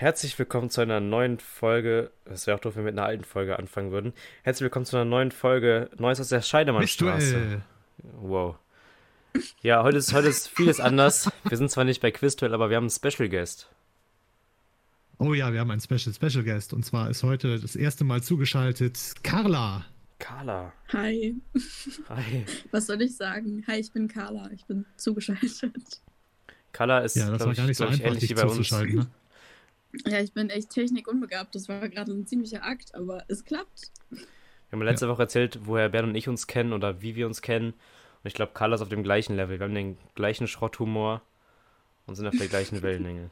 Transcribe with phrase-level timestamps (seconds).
[0.00, 2.12] Herzlich willkommen zu einer neuen Folge.
[2.24, 4.12] Es wäre auch doof, wenn wir mit einer alten Folge anfangen würden.
[4.44, 7.62] Herzlich willkommen zu einer neuen Folge Neues aus der Scheidemannstraße.
[8.20, 8.54] Wow.
[9.60, 11.28] Ja, heute ist, heute ist vieles anders.
[11.48, 13.68] Wir sind zwar nicht bei Quizduell, aber wir haben einen Special Guest.
[15.18, 18.22] Oh ja, wir haben einen Special Special Guest und zwar ist heute das erste Mal
[18.22, 19.84] zugeschaltet Carla.
[20.20, 20.72] Carla.
[20.92, 21.34] Hi,
[22.08, 22.44] Hi.
[22.70, 23.64] was soll ich sagen?
[23.66, 26.02] Hi, ich bin Carla, ich bin zugeschaltet.
[26.70, 28.52] Carla ist, Ja, das glaub war gar nicht so einfach, dich wie bei uns.
[28.52, 28.94] zuzuschalten.
[28.96, 29.06] Ne?
[30.06, 33.90] Ja, ich bin echt technikunbegabt, das war gerade ein ziemlicher Akt, aber es klappt.
[34.10, 34.20] Wir
[34.72, 37.72] haben letzte Woche erzählt, woher Bernd und ich uns kennen oder wie wir uns kennen.
[37.72, 39.58] Und ich glaube, Carla ist auf dem gleichen Level.
[39.58, 41.22] Wir haben den gleichen Schrotthumor
[42.06, 43.30] und sind auf der gleichen Wellenlänge.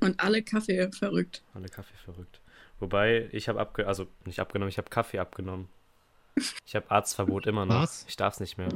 [0.00, 1.42] Und alle Kaffee verrückt.
[1.54, 2.40] Alle Kaffee verrückt.
[2.78, 3.86] Wobei, ich habe abge...
[3.86, 5.68] Also, nicht abgenommen, ich habe Kaffee abgenommen.
[6.66, 7.82] Ich habe Arztverbot immer noch.
[7.82, 8.04] Was?
[8.08, 8.68] Ich darf es nicht mehr.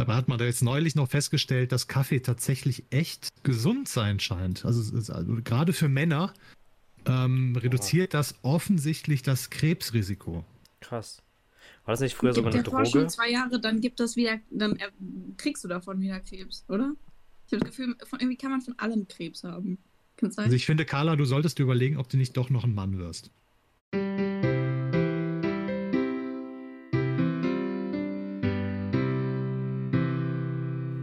[0.00, 4.64] Aber hat man da jetzt neulich noch festgestellt, dass Kaffee tatsächlich echt gesund sein scheint.
[4.64, 6.32] Also, also gerade für Männer
[7.06, 10.44] ähm, reduziert das offensichtlich das Krebsrisiko.
[10.80, 11.22] Krass.
[11.84, 13.06] War das nicht früher sogar eine der Forschung Droge?
[13.08, 14.78] zwei Jahre, dann gibt das wieder, dann
[15.36, 16.94] kriegst du davon wieder Krebs, oder?
[17.46, 19.78] Ich habe das Gefühl, von, irgendwie kann man von allem Krebs haben.
[20.16, 20.44] Kann sein?
[20.44, 22.98] Also ich finde, Carla, du solltest dir überlegen, ob du nicht doch noch ein Mann
[22.98, 23.30] wirst.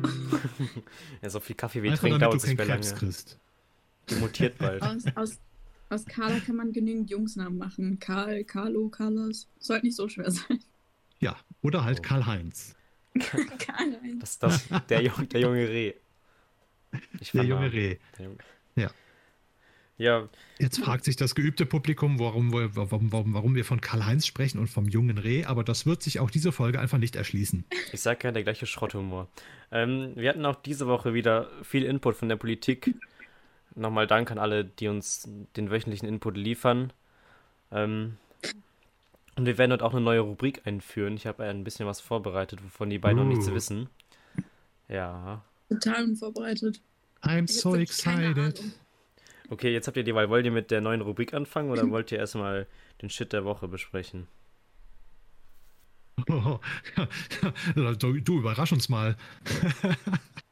[1.21, 2.99] Ja, so viel Kaffee wie damit dauert du nicht keinen mehr Krebs lange.
[2.99, 3.39] kriegst.
[4.09, 4.81] Die mutiert bald.
[4.81, 5.39] aus, aus,
[5.89, 7.99] aus Carla kann man genügend Jungsnamen machen.
[7.99, 9.47] Karl, Carlo, Carlos.
[9.59, 10.59] Sollte nicht so schwer sein.
[11.19, 12.03] Ja, oder halt Oh.
[12.03, 12.75] Karl-Heinz.
[13.19, 14.19] Karl-Heinz.
[14.19, 15.93] Das ist das, der, der junge Reh.
[17.19, 17.71] Ich Der junge.
[17.73, 17.97] Reh.
[18.17, 18.37] Der Junge-
[18.75, 18.91] Ja.
[19.99, 24.27] Ja, Jetzt fragt sich das geübte Publikum, warum, wir- warum, warum, warum wir von Karl-Heinz
[24.27, 27.63] sprechen und vom jungen Reh, aber das wird sich auch diese Folge einfach nicht erschließen.
[27.91, 29.27] ich sag ja der gleiche Schrotthumor.
[29.71, 32.93] Ähm, wir hatten auch diese Woche wieder viel Input von der Politik.
[33.75, 36.93] Nochmal Dank an alle, die uns den wöchentlichen Input liefern.
[37.71, 38.17] Ähm,
[39.35, 41.15] und wir werden dort auch eine neue Rubrik einführen.
[41.15, 43.53] Ich habe ein bisschen was vorbereitet, wovon die beiden noch nichts Uh.
[43.53, 43.89] wissen.
[44.89, 45.43] Ja.
[45.69, 46.81] Total unvorbereitet.
[47.23, 48.63] I'm so excited.
[49.49, 50.29] Okay, jetzt habt ihr die Wahl.
[50.29, 52.67] Wollt ihr mit der neuen Rubrik anfangen oder wollt ihr erstmal
[53.01, 54.27] den Shit der Woche besprechen?
[56.29, 56.59] Oh,
[57.99, 59.15] du, du überrasch uns mal.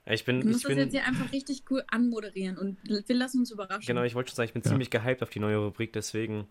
[0.06, 3.16] Ich bin, Du musst ich das bin, jetzt hier einfach richtig cool anmoderieren und wir
[3.16, 3.86] lassen uns überraschen.
[3.88, 4.70] genau, ich wollte schon sagen, ich bin Ja.
[4.70, 6.48] ziemlich gehypt auf die neue Rubrik, deswegen.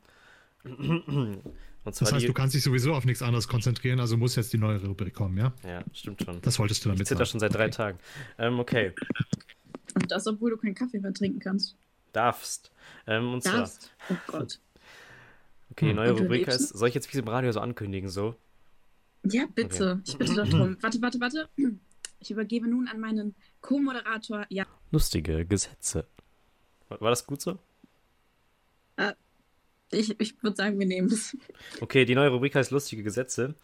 [0.64, 1.40] Und
[1.84, 4.52] Das zwar heißt, die, du kannst dich sowieso auf nichts anderes konzentrieren, also muss jetzt
[4.52, 5.52] die neue Rubrik kommen, ja?
[5.64, 6.40] Ja, stimmt schon.
[6.42, 7.30] Das wolltest du Ich damit zitter sagen.
[7.30, 7.98] schon seit drei Tagen.
[8.38, 8.92] Ähm, okay,
[9.94, 11.76] Und das, obwohl du keinen Kaffee mehr trinken kannst.
[12.16, 12.70] Darfst.
[13.06, 13.94] Ähm, und zwar, Darfst.
[14.10, 14.60] Oh Gott.
[15.70, 15.96] okay, die Hm.
[15.96, 18.34] neue Und du Rubrik heißt, soll ich jetzt wie im Radio so ankündigen, so?
[19.24, 20.00] Ja, bitte.
[20.06, 20.76] Ich bitte darum.
[20.82, 21.48] Warte, warte, warte.
[22.20, 24.46] Ich übergebe nun an meinen Co-Moderator.
[24.48, 26.06] Ja, Lustige Gesetze.
[26.88, 27.58] War, war das gut so?
[29.90, 31.36] ich, ich würde sagen, wir nehmen es.
[31.80, 33.54] Okay, die neue Rubrik heißt lustige Gesetze.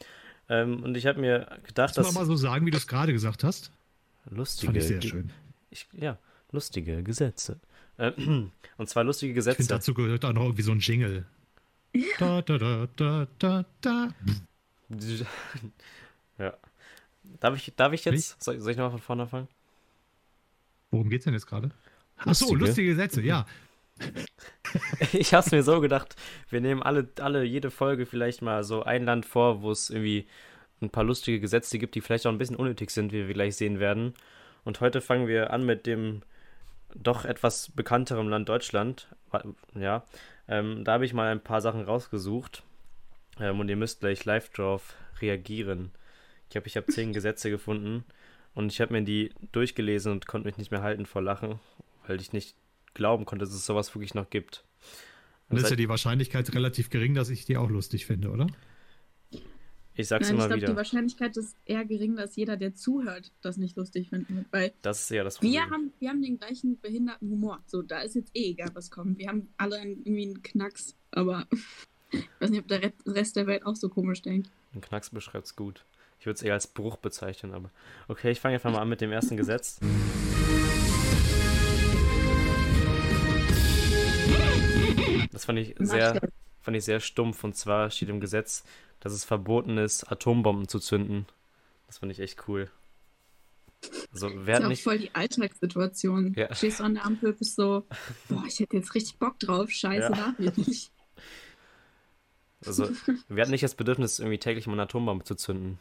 [0.48, 2.14] Ähm, und ich habe mir gedacht, Kannst du dass.
[2.14, 3.72] mal so sagen, wie du es gerade gesagt hast?
[4.24, 5.32] Das Lustige fand ich sehr schön.
[5.70, 6.18] Ich, ja,
[6.52, 7.60] lustige Gesetze.
[8.00, 8.12] Äh,
[8.78, 9.68] und zwar lustige Ich finde, Gesetze.
[9.68, 11.26] dazu gehört auch noch irgendwie so ein Jingle.
[12.18, 14.08] Da, da, da, da, da, da.
[16.38, 16.54] ja.
[17.40, 18.42] Darf ich, darf ich jetzt?
[18.42, 19.48] Soll, soll ich nochmal von vorne anfangen?
[20.90, 21.70] Worum geht's denn jetzt gerade?
[22.18, 22.58] Ach so, Lustige.
[22.58, 23.46] lustige Sätze, ja.
[25.12, 26.16] Ich hab's mir so gedacht,
[26.48, 30.26] wir nehmen alle, alle, jede Folge vielleicht mal so ein Land vor, wo es irgendwie
[30.80, 33.56] ein paar lustige Gesetze gibt, die vielleicht auch ein bisschen unnötig sind, wie wir gleich
[33.56, 34.14] sehen werden.
[34.64, 36.22] Und heute fangen wir an mit dem
[36.94, 39.08] doch etwas bekannteren Land Deutschland.
[39.74, 40.04] Ja,
[40.48, 42.62] ähm, da habe ich mal ein paar Sachen rausgesucht.
[43.38, 45.92] Ähm, und ihr müsst gleich live drauf reagieren.
[46.44, 48.04] Ich glaube, ich habe zehn Gesetze gefunden
[48.54, 51.60] und ich habe mir die durchgelesen und konnte mich nicht mehr halten vor Lachen,
[52.06, 52.56] weil ich nicht
[52.94, 54.64] glauben konnte, dass es sowas wirklich noch gibt.
[55.48, 58.46] Dann ist ja die Wahrscheinlichkeit relativ gering, dass ich die auch lustig finde, oder?
[60.00, 60.76] Ich sag's Nein, ich immer glaube, die wieder.
[60.76, 64.46] Wahrscheinlichkeit ist eher gering, dass jeder, der zuhört, das nicht lustig finden wird.
[64.50, 65.52] Weil Das ist ja das Problem.
[65.52, 67.60] wir haben, wir haben den gleichen behinderten Humor.
[67.66, 69.18] So, da ist jetzt eh egal, was kommt.
[69.18, 71.46] Wir haben alle einen, irgendwie einen Knacks, aber
[72.12, 74.50] ich weiß nicht, ob der Re- Rest der Welt auch so komisch denkt.
[74.74, 75.84] Ein Knacks beschreibt's gut.
[76.18, 77.70] Ich würde es eher als Bruch bezeichnen, aber.
[78.08, 79.78] Okay, ich fange einfach mal an mit dem ersten Gesetz.
[85.32, 86.20] Das fand ich sehr,
[86.60, 87.42] fand ich sehr stumpf.
[87.44, 88.64] Und zwar steht im Gesetz,
[89.00, 91.26] dass es verboten ist, Atombomben zu zünden.
[91.86, 92.70] Das fand ich echt cool.
[94.12, 94.82] Also, wer Das ist nicht.
[94.82, 96.34] voll die Alltagssituation.
[96.36, 96.54] Ja.
[96.54, 97.86] Stehst du an der Ampel, bist so,
[98.28, 100.10] boah, ich hätte jetzt richtig Bock drauf, scheiße, Ja.
[100.10, 100.92] darf ich nicht.
[102.66, 102.90] Also,
[103.28, 105.78] wer hat nicht das Bedürfnis, irgendwie täglich mal eine Atombombe zu zünden?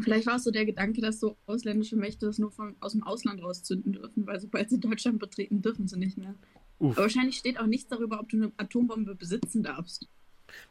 [0.00, 3.02] Vielleicht war es so der Gedanke, dass so ausländische Mächte das nur von, aus dem
[3.02, 6.34] Ausland rauszünden dürfen, weil sobald sie Deutschland betreten, dürfen sie nicht mehr.
[6.82, 6.96] Uff.
[6.96, 10.08] Aber wahrscheinlich steht auch nichts darüber, ob du eine Atombombe besitzen darfst.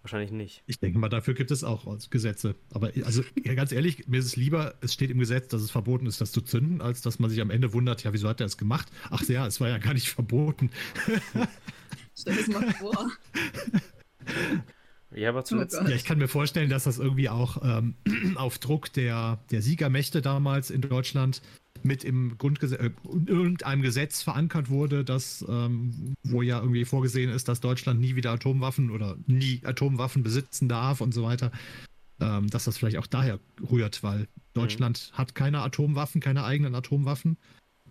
[0.01, 0.61] Wahrscheinlich nicht.
[0.67, 2.55] Ich denke mal, dafür gibt es auch Gesetze.
[2.71, 5.71] Aber also ja, ganz ehrlich, mir ist es lieber, es steht im Gesetz, dass es
[5.71, 8.41] verboten ist, das zu zünden, als dass man sich am Ende wundert, ja, wieso hat
[8.41, 8.89] er es gemacht?
[9.09, 10.69] Ach ja, es war ja gar nicht verboten.
[12.15, 13.11] Stell dir das mal vor.
[15.15, 15.79] Ja, aber zuletzt.
[15.79, 15.87] Gott.
[15.87, 17.95] Ja, ich kann mir vorstellen, dass das irgendwie auch ähm,
[18.35, 21.41] auf Druck der, der Siegermächte damals in Deutschland
[21.83, 27.29] mit im Grundgesetz, äh, in irgendeinem Gesetz verankert wurde, dass, ähm, wo ja irgendwie vorgesehen
[27.29, 31.51] ist, dass Deutschland nie wieder Atomwaffen oder nie Atomwaffen besitzen darf und so weiter,
[32.19, 33.39] ähm, dass das vielleicht auch daher
[33.71, 37.37] rührt, weil Deutschland hat keine Atomwaffen, keine eigenen Atomwaffen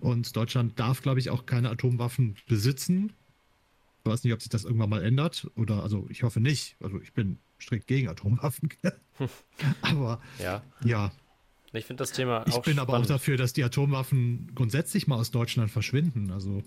[0.00, 3.12] und Deutschland darf, glaube ich, auch keine Atomwaffen besitzen.
[4.04, 6.76] Ich weiß nicht, ob sich das irgendwann mal ändert oder, also ich hoffe nicht.
[6.80, 8.70] Also ich bin strikt gegen Atomwaffen.
[9.82, 10.62] aber Ja.
[10.84, 11.12] ja,
[11.72, 13.10] Ich finde das Thema ich auch bin aber auch spannend.
[13.10, 16.30] dafür, dass die Atomwaffen grundsätzlich mal aus Deutschland verschwinden.
[16.32, 16.62] Also,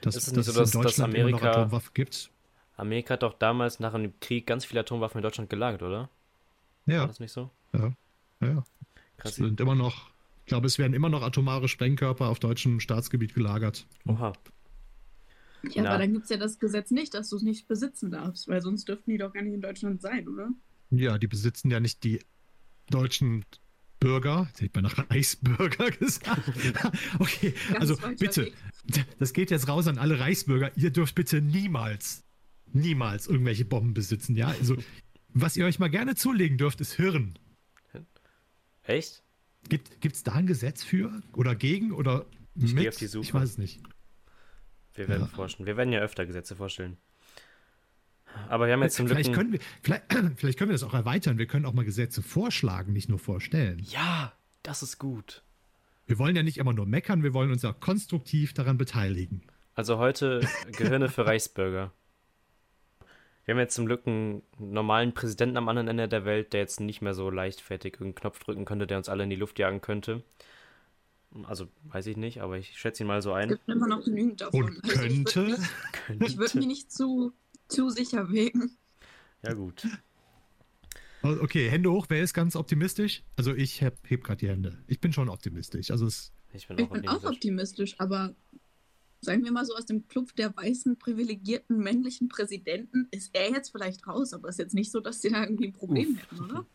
[0.00, 1.90] dass, Ist es nicht dass so, dass- es in dass Deutschland immer noch Amerika- Atomwaffen
[1.94, 2.30] gibt.
[2.76, 6.10] Amerika hat doch damals nach dem Krieg ganz viele Atomwaffen in Deutschland gelagert, oder?
[6.86, 7.50] War Ja, das nicht so?
[7.72, 7.92] ja,
[8.40, 8.64] ja.
[9.18, 9.34] Es Krass.
[9.36, 10.10] sind immer noch,
[10.40, 13.86] ich glaube, es werden immer noch atomare Sprengkörper auf deutschem Staatsgebiet gelagert.
[14.08, 14.32] Oha.
[15.70, 15.90] Ja, Na.
[15.90, 18.60] aber dann gibt es ja das Gesetz nicht, dass du es nicht besitzen darfst, weil
[18.60, 20.48] sonst dürften die doch gar nicht in Deutschland sein, oder?
[20.90, 22.18] Ja, die besitzen ja nicht die
[22.90, 23.44] deutschen
[24.04, 26.42] Bürger, jetzt hätte ich nach Reichsbürger gesagt.
[27.18, 28.52] okay, Ganz also bitte,
[29.18, 30.70] das geht jetzt raus an alle Reichsbürger.
[30.76, 32.22] Ihr dürft bitte niemals,
[32.72, 34.48] niemals irgendwelche Bomben besitzen, ja?
[34.48, 34.76] Also,
[35.30, 37.38] was ihr euch mal gerne zulegen dürft, ist Hirn.
[38.82, 39.22] Echt?
[39.70, 42.82] Gibt es da ein Gesetz für oder gegen oder Ich mit?
[42.82, 43.24] geh auf die Suche.
[43.24, 43.80] Ich weiß es nicht.
[44.92, 45.26] Wir werden Ja.
[45.28, 45.64] forschen.
[45.64, 46.98] Wir werden ja öfter Gesetze vorstellen.
[48.48, 49.16] Aber wir haben jetzt zum Glück.
[49.24, 50.04] Vielleicht können, wir, vielleicht,
[50.36, 51.38] vielleicht können wir das auch erweitern.
[51.38, 53.80] Wir können auch mal Gesetze vorschlagen, nicht nur vorstellen.
[53.90, 54.32] Ja,
[54.62, 55.42] das ist gut.
[56.06, 59.42] Wir wollen ja nicht immer nur meckern, wir wollen uns auch konstruktiv daran beteiligen.
[59.74, 60.40] Also heute
[60.72, 61.92] Gehirne für Reichsbürger.
[63.46, 66.80] Wir haben jetzt zum Glück einen normalen Präsidenten am anderen Ende der Welt, der jetzt
[66.80, 69.80] nicht mehr so leichtfertig irgendeinen Knopf drücken könnte, der uns alle in die Luft jagen
[69.80, 70.22] könnte.
[71.44, 73.48] Also weiß ich nicht, aber ich schätze ihn mal so Es ein.
[73.48, 74.64] gibt immer noch genügend davon.
[74.64, 75.60] Und Also ich würd könnte.
[76.18, 77.32] mich- Ich würde mich nicht zu,
[77.74, 78.76] zu sicher wägen.
[79.42, 79.86] Ja gut.
[81.22, 83.22] Oh, Okay, Hände hoch, wer ist ganz optimistisch?
[83.36, 84.78] Also ich heb, heb gerade die Hände.
[84.86, 85.90] Ich bin schon optimistisch.
[85.90, 87.34] Also es, Ich bin Ich auch bin auch optimistisch.
[87.36, 88.34] optimistisch, aber
[89.20, 93.70] sagen wir mal so, aus dem Club der weißen, privilegierten männlichen Präsidenten ist er jetzt
[93.70, 96.22] vielleicht raus, aber ist jetzt nicht so, dass die da irgendwie ein Problem Uff.
[96.22, 96.66] hätten, oder?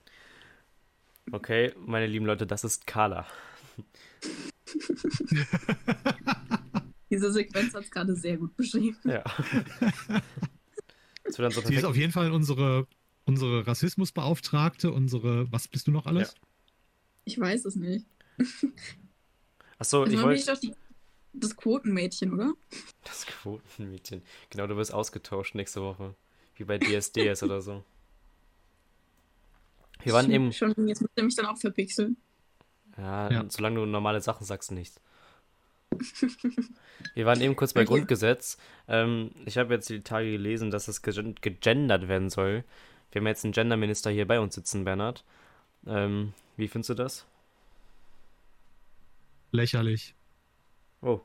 [1.31, 3.27] Okay, meine lieben Leute, das ist Carla.
[7.11, 8.97] Diese Sequenz hat es gerade sehr gut beschrieben.
[9.03, 9.23] Ja.
[11.29, 12.87] Das wird dann so sie ist auf jeden Fall unsere,
[13.25, 16.35] unsere Rassismusbeauftragte, unsere, was bist du noch alles?
[17.25, 18.05] Ich weiß es nicht.
[19.77, 20.45] Achso, Also ich wollte.
[20.45, 20.73] doch die,
[21.33, 22.53] das Quotenmädchen, oder?
[23.03, 24.21] Das Quotenmädchen.
[24.49, 26.15] Genau, du wirst ausgetauscht nächste Woche.
[26.55, 27.83] Wie bei DSDS oder so.
[30.03, 30.51] Wir waren eben.
[30.53, 32.17] Schon, jetzt müsst ihr mich dann auch verpixeln.
[32.97, 33.45] Ja, Ja.
[33.49, 34.99] solange du normale Sachen sagst, nichts.
[37.13, 37.83] Wir waren eben kurz bei.
[37.85, 38.57] Grundgesetz.
[38.87, 42.63] Ähm, ich habe jetzt die Tage gelesen, dass es gegen- gegendert werden soll.
[43.11, 45.23] Wir haben jetzt einen Genderminister hier bei uns sitzen, Bernhard.
[45.87, 47.25] Ähm, wie findest du das?
[49.51, 50.13] Lächerlich.
[51.01, 51.21] Oh.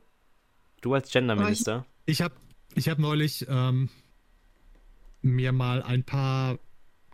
[0.80, 1.86] Du als Genderminister?
[2.06, 2.34] Ich habe
[2.74, 3.88] ich hab neulich ähm,
[5.22, 6.58] mir mal ein paar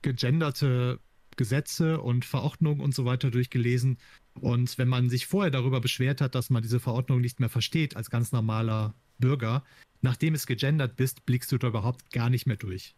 [0.03, 0.99] gegenderte
[1.37, 3.99] Gesetze und Verordnungen und so weiter durchgelesen.
[4.35, 7.97] Und wenn man sich vorher darüber beschwert hat, dass man diese Verordnung nicht mehr versteht
[7.97, 9.65] als ganz normaler Bürger,
[10.01, 12.95] nachdem es gegendert bist, blickst du da überhaupt gar nicht mehr durch.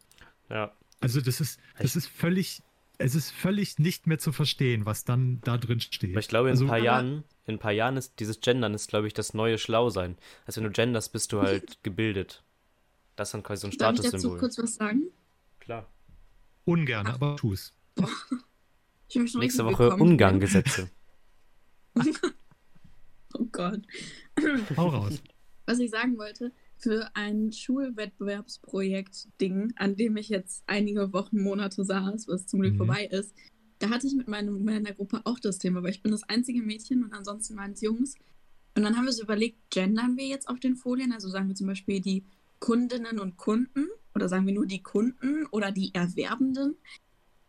[0.50, 0.72] Ja.
[1.00, 2.62] Also das ist, das ist völlig,
[2.98, 6.10] es ist völlig nicht mehr zu verstehen, was dann da drin steht.
[6.10, 8.74] Aber ich glaube, in also, ein paar Jahren, in ein paar Jahren ist dieses Gendern
[8.74, 10.16] ist, glaube ich, das neue Schlausein.
[10.46, 12.44] Also wenn du genderst, bist du halt gebildet.
[13.16, 14.38] Das ist dann quasi so ein Darf ich dazu Statussymbol.
[14.38, 15.02] kurz was sagen?
[15.58, 15.88] Klar.
[16.64, 17.72] ungern, aber tu's.
[19.08, 19.94] Ich bin schon Nächste Woche.
[19.96, 20.88] Ungarn-Gesetze.
[23.34, 23.80] Oh Gott.
[24.76, 25.14] Hau raus.
[25.64, 32.28] Was ich sagen wollte, für ein Schulwettbewerbsprojekt-Ding, an dem ich jetzt einige Wochen, Monate saß,
[32.28, 32.78] was zum Glück Mhm.
[32.78, 33.34] vorbei ist,
[33.78, 36.61] da hatte ich mit meinem, meiner Gruppe auch das Thema, weil ich bin das einzige
[36.62, 38.16] Mädchen und ansonsten waren es Jungs.
[38.76, 41.12] Und dann haben wir so überlegt, gendern wir jetzt auf den Folien?
[41.12, 42.25] Also sagen wir zum Beispiel die
[42.58, 46.76] Kundinnen und Kunden oder sagen wir nur die Kunden oder die Erwerbenden?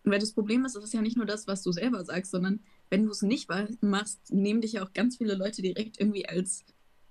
[0.03, 2.31] Und weil das Problem ist, das ist ja nicht nur das, was du selber sagst,
[2.31, 2.59] sondern
[2.93, 3.49] wenn du es nicht
[3.81, 6.63] machst, nehmen dich ja auch ganz viele Leute direkt irgendwie als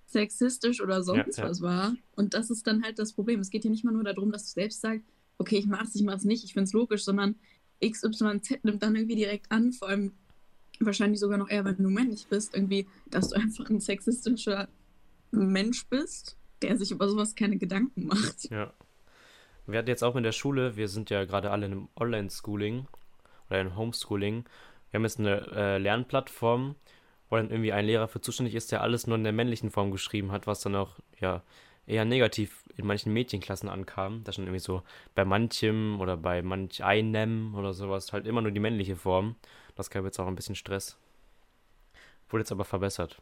[0.07, 1.51] sexistisch oder sonst Ja, ja.
[1.51, 1.97] was wahr.
[2.15, 3.41] Und das ist dann halt das Problem.
[3.41, 5.05] Es geht ja nicht mal nur darum, dass du selbst sagst,
[5.39, 7.35] okay, ich mach's, ich mach's nicht, ich find's logisch, sondern
[7.85, 10.13] XYZ nimmt dann irgendwie direkt an, vor allem
[10.79, 14.69] wahrscheinlich sogar noch eher, wenn du männlich bist, irgendwie, dass du einfach ein sexistischer
[15.33, 18.49] Mensch bist, der sich über sowas keine Gedanken macht.
[18.53, 18.73] Ja.
[19.67, 22.87] Wir hatten jetzt auch in der Schule, wir sind ja gerade alle in einem Online-Schooling
[23.51, 24.45] oder in Homeschooling.
[24.93, 26.77] Wir haben jetzt eine äh, Lernplattform,
[27.31, 29.91] wo dann irgendwie ein Lehrer für zuständig ist, der alles nur in der männlichen Form
[29.91, 31.43] geschrieben hat, was dann auch ja
[31.87, 34.23] eher negativ in manchen Mädchenklassen ankam.
[34.23, 34.83] Da schon irgendwie so
[35.15, 39.37] bei manchem oder bei manch einem oder sowas halt immer nur die männliche Form.
[39.77, 40.99] Das gab jetzt auch ein bisschen Stress.
[42.29, 43.21] Wurde jetzt aber verbessert.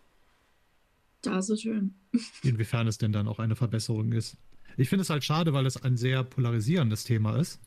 [1.23, 1.95] Das ist schön.
[2.43, 4.37] Inwiefern es denn dann auch eine Verbesserung ist.
[4.77, 7.61] Ich finde es halt schade, weil es ein sehr polarisierendes Thema ist.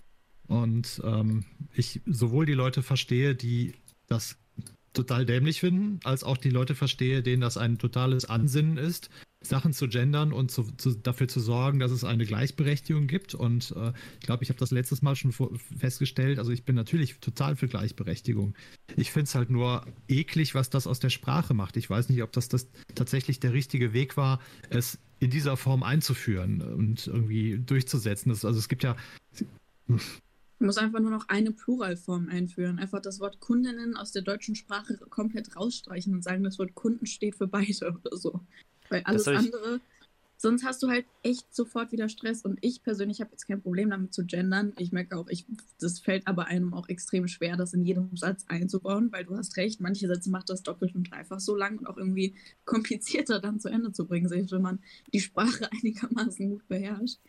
[0.48, 3.74] Und ähm, ich sowohl die Leute verstehe, die
[4.07, 4.38] das
[4.93, 9.10] total dämlich finden, als auch die Leute verstehe, denen das ein totales Ansinnen ist,
[9.41, 13.36] Sachen zu gendern und zu, zu, dafür zu sorgen, dass es eine Gleichberechtigung gibt.
[13.36, 15.33] Und äh, ich glaube, ich habe das letztes Mal schon
[15.77, 16.39] festgestellt.
[16.39, 18.55] Also ich bin natürlich total für Gleichberechtigung.
[18.95, 21.75] Ich finde es halt nur eklig, was das aus der Sprache macht.
[21.75, 25.83] Ich weiß nicht, ob das, das tatsächlich der richtige Weg war, es in dieser Form
[25.83, 28.29] einzuführen und irgendwie durchzusetzen.
[28.29, 28.95] Das, also es gibt ja.
[30.60, 32.79] Man muss einfach nur noch eine Pluralform einführen.
[32.79, 37.05] Einfach das Wort Kundinnen aus der deutschen Sprache komplett rausstreichen und sagen, das Wort Kunden
[37.05, 38.39] steht für beide oder so.
[38.89, 39.81] Weil alles andere,
[40.38, 42.43] sonst hast du halt echt sofort wieder Stress.
[42.43, 44.74] Und ich persönlich habe jetzt kein Problem damit zu gendern.
[44.77, 45.45] Ich merke auch, ich,
[45.79, 49.57] das fällt aber einem auch extrem schwer, das in jedem Satz einzubauen, weil du hast
[49.57, 53.60] recht, manche Sätze macht das doppelt und dreifach so lang und auch irgendwie komplizierter dann
[53.60, 54.79] zu Ende zu bringen, selbst wenn man
[55.13, 57.19] die Sprache einigermaßen gut beherrscht.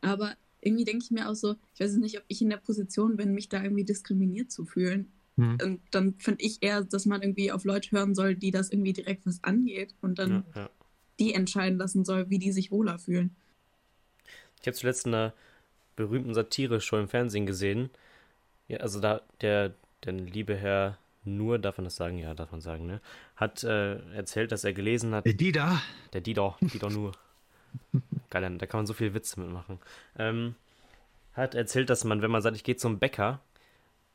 [0.00, 3.16] Aber irgendwie denke ich mir auch so, ich weiß nicht, ob ich in der Position
[3.16, 5.12] bin, mich da irgendwie diskriminiert zu fühlen.
[5.36, 5.58] Hm.
[5.62, 8.92] Und dann finde ich eher, dass man irgendwie auf Leute hören soll, die das irgendwie
[8.92, 10.70] direkt was angeht und dann ja, ja.
[11.18, 13.34] die entscheiden lassen soll, wie die sich wohler fühlen.
[14.60, 15.34] Ich habe zuletzt in einer
[15.96, 17.90] berühmten Satire-Show im Fernsehen gesehen.
[18.68, 22.18] Ja, also da der, der liebe Herr Nur, darf man das sagen?
[22.18, 23.00] Ja, darf man sagen, ne?
[23.34, 25.26] Hat äh, erzählt, dass er gelesen hat.
[25.26, 25.82] Der Dida.
[26.12, 27.12] Der Dida, Dida Nur.
[28.32, 29.78] Geil, da kann man so viel Witze mitmachen.
[30.16, 30.54] Ähm,
[31.34, 33.42] hat erzählt, dass man, wenn man sagt, ich gehe zum Bäcker,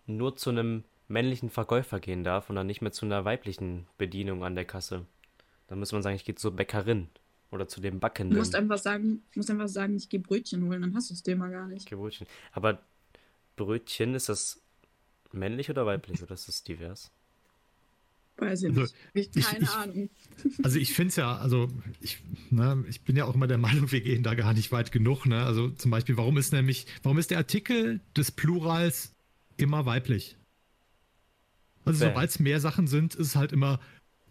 [0.08, 4.44] nur zu einem männlichen Verkäufer gehen darf und dann nicht mehr zu einer weiblichen Bedienung
[4.44, 5.06] an der Kasse.
[5.68, 7.10] Dann muss man sagen, ich gehe zur Bäckerin
[7.52, 8.34] oder zu dem Backenden.
[8.34, 11.22] Du musst einfach sagen, musst einfach sagen, ich gehe Brötchen holen, dann hast du das
[11.22, 11.84] Thema gar nicht.
[11.84, 12.26] Ich gehe Brötchen.
[12.54, 12.80] Aber
[13.56, 14.64] Brötchen, ist das
[15.32, 17.12] männlich oder weiblich oder ist das divers?
[18.38, 18.82] Weiß ich also,
[19.14, 19.36] nicht.
[19.36, 20.10] Ich, keine ich, Ahnung.
[20.62, 21.70] Also ich finde es ja, also
[22.02, 22.20] ich,
[22.52, 25.26] ne, ich bin ja auch immer der Meinung, wir gehen da gar nicht weit genug.
[25.26, 25.44] Ne?
[25.44, 29.16] Also zum Beispiel, warum ist nämlich, warum ist der Artikel des Plurals
[29.58, 30.38] immer weiblich?
[31.84, 33.80] Also sobald es mehr Sachen sind, ist es halt immer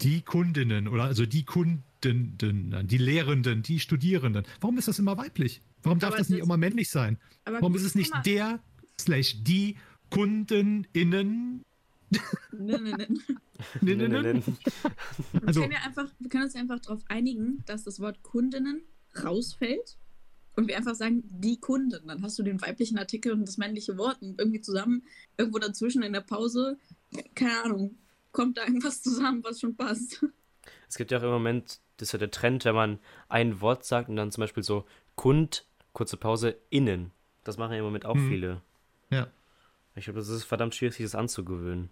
[0.03, 4.45] die Kundinnen oder also die Kundinnen, die Lehrenden, die Studierenden.
[4.61, 5.63] Warum ist das immer weiblich?
[5.83, 7.19] Warum darf aber das nicht immer männlich sein?
[7.45, 8.61] Warum ist es nicht der
[9.01, 9.77] slash die
[10.11, 11.65] KundenInnen
[12.53, 13.23] Nein,
[15.47, 18.23] Also, wir, können ja einfach, wir können uns ja einfach darauf einigen, dass das Wort
[18.23, 18.83] Kundinnen
[19.25, 19.97] rausfällt
[20.57, 22.07] und wir einfach sagen, die Kunden.
[22.07, 25.05] Dann hast du den weiblichen Artikel und das männliche Wort und irgendwie zusammen,
[25.37, 26.79] irgendwo dazwischen in der Pause,
[27.35, 27.99] keine Ahnung,
[28.33, 30.25] kommt da irgendwas zusammen, was schon passt.
[30.89, 32.99] Es gibt ja auch im Moment, das ist ja der Trend, wenn man
[33.29, 34.85] ein Wort sagt und dann zum Beispiel so
[35.15, 37.13] Kund, kurze Pause, innen.
[37.45, 38.29] Das machen ja im Moment auch hm.
[38.29, 38.63] viele.
[39.11, 39.29] Ja.
[39.95, 41.91] Ich glaube, das ist verdammt schwierig, sich das anzugewöhnen.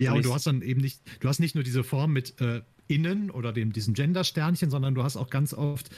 [0.00, 2.62] Ja, und du hast dann eben nicht, du hast nicht nur diese Form mit äh,
[2.86, 5.90] innen oder dem, diesem Gender-Sternchen, sondern du hast auch ganz oft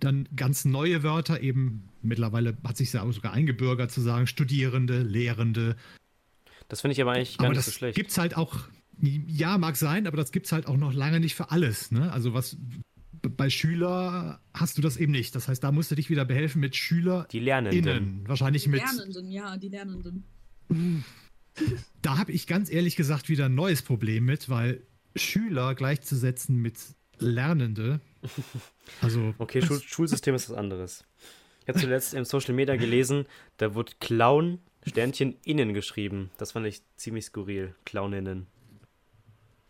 [0.00, 5.76] dann ganz neue Wörter, eben mittlerweile hat sich ja sogar eingebürgert zu sagen, Studierende, Lehrende.
[6.68, 7.96] Das finde ich aber eigentlich gar aber nicht so schlecht.
[7.96, 8.54] Gibt's halt auch,
[9.00, 11.92] ja, mag sein, aber das gibt es halt auch noch lange nicht für alles.
[11.92, 12.12] Ne?
[12.12, 12.58] Also was
[13.22, 15.34] bei Schüler hast du das eben nicht.
[15.34, 17.26] Das heißt, da musst du dich wieder behelfen mit Schüler.
[17.32, 17.86] Die Lernenden.
[17.86, 18.28] Innen.
[18.28, 18.80] Wahrscheinlich die mit.
[18.80, 20.24] Lernenden, ja, die Lernenden.
[22.02, 24.82] Da habe ich ganz ehrlich gesagt wieder ein neues Problem mit, weil
[25.14, 26.78] Schüler gleichzusetzen mit
[27.18, 28.00] Lernende.
[29.00, 29.34] Also.
[29.38, 31.04] Okay, Schul Schulsystem ist was anderes.
[31.62, 36.30] Ich habe zuletzt im Social Media gelesen, da wurde Clown Sternchen innen geschrieben.
[36.38, 37.74] Das fand ich ziemlich skurril.
[37.84, 38.46] Clowninnen.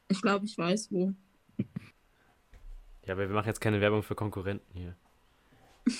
[0.08, 1.14] Ich glaube, ich weiß wo.
[3.06, 4.94] Ja, aber wir machen jetzt keine Werbung für Konkurrenten hier.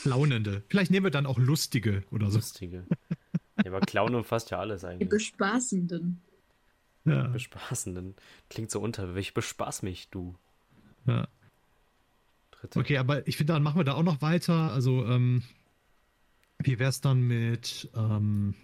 [0.05, 0.64] Launende.
[0.69, 2.38] Vielleicht nehmen wir dann auch lustige oder so.
[2.38, 2.85] Lustige.
[3.66, 5.08] Ja, aber Clown umfasst ja alles eigentlich.
[5.08, 6.20] Die Bespaßenden.
[7.04, 7.26] Ja.
[7.26, 8.14] Bespaßenden.
[8.49, 9.35] Klingt so unterwürfig.
[9.35, 10.37] Bespaß mich, du.
[11.04, 11.26] Ja.
[12.52, 12.78] Dritte.
[12.78, 14.70] Okay, aber ich finde, dann machen wir da auch noch weiter.
[14.70, 15.42] Also, ähm,
[16.61, 18.54] wie wäre es dann mit, ähm,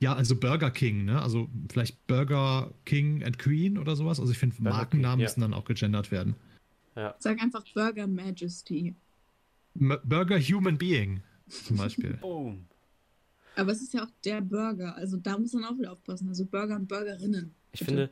[0.00, 1.22] ja, also Burger King, ne?
[1.22, 4.18] Also vielleicht Burger King and Queen oder sowas.
[4.18, 5.26] Also ich finde, Markennamen King, ja.
[5.26, 6.34] müssen dann auch gegendert werden.
[6.96, 7.14] Ja.
[7.20, 8.96] Sag einfach Burger Majesty.
[9.78, 12.14] M Burger Human Being zum Beispiel.
[12.20, 12.66] Boom.
[13.56, 14.94] Aber es ist ja auch der Burger.
[14.96, 16.28] Also da muss man auch wieder aufpassen.
[16.28, 17.54] Also Burger und Burgerinnen.
[17.72, 17.90] Ich bitte.
[17.90, 18.10] finde,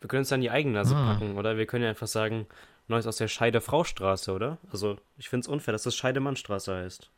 [0.00, 1.14] wir können uns dann die Eigennase Ah.
[1.14, 1.56] packen, oder?
[1.56, 2.46] Wir können ja einfach sagen,
[2.88, 4.58] Neues aus der Scheide-Frau-Straße, oder?
[4.70, 7.10] Also, ich finde es unfair, dass das Scheidemannstraße heißt.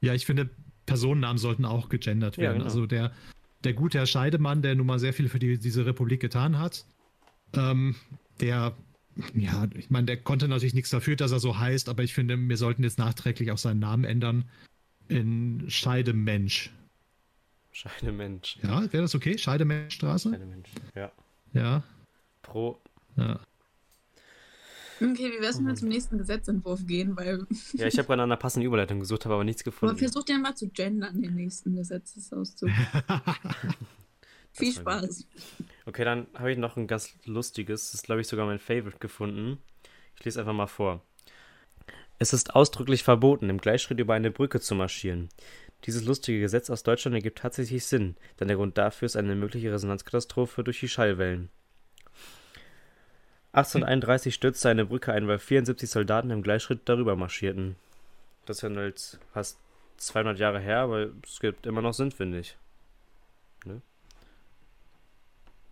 [0.00, 0.50] Ja, ich finde,
[0.86, 2.54] Personennamen sollten auch gegendert Ja, werden.
[2.54, 2.64] genau.
[2.64, 3.12] Also der,
[3.62, 6.84] der gute Herr Scheidemann, der nun mal sehr viel für die, diese Republik getan hat,
[7.54, 7.94] ähm,
[8.40, 8.74] der,
[9.34, 12.36] ja, ich meine, der konnte natürlich nichts dafür, dass er so heißt, aber ich finde,
[12.36, 14.48] wir sollten jetzt nachträglich auch seinen Namen ändern
[15.10, 16.70] in Scheidemensch.
[17.72, 18.58] Scheidemensch.
[18.62, 19.38] Ja, wäre das okay?
[19.38, 20.30] Scheidemenschstraße?
[20.30, 20.68] Scheidemensch.
[20.94, 21.12] Ja.
[21.52, 21.82] Ja,
[22.42, 22.80] Pro.
[23.16, 23.40] ja.
[25.02, 27.16] Okay, wie wär's, wenn wir zum nächsten Gesetzentwurf gehen?
[27.16, 27.46] Weil.
[27.72, 29.96] Ja, ich habe gerade nach einer passenden Überleitung gesucht, habe aber nichts Aber gefunden.
[29.96, 32.68] versucht ja mal zu gendern, den nächsten Gesetzesauszug.
[34.52, 34.80] Viel gut.
[34.82, 35.26] Spaß.
[35.86, 38.98] Okay, dann habe ich noch ein ganz lustiges, das ist glaube ich sogar mein Favorite
[38.98, 39.58] gefunden.
[40.18, 41.02] Ich lese einfach mal vor.
[42.22, 45.30] Es ist ausdrücklich verboten, im Gleichschritt über eine Brücke zu marschieren.
[45.86, 49.72] Dieses lustige Gesetz aus Deutschland ergibt tatsächlich Sinn, denn der Grund dafür ist eine mögliche
[49.72, 51.48] Resonanzkatastrophe durch die Schallwellen.
[53.52, 57.76] 1831 stürzte eine Brücke ein, weil 74 Soldaten im Gleichschritt darüber marschierten.
[58.44, 59.58] Das ist ja halt fast
[59.96, 62.58] 200 Jahre her, aber es gibt immer noch Sinn, finde ich.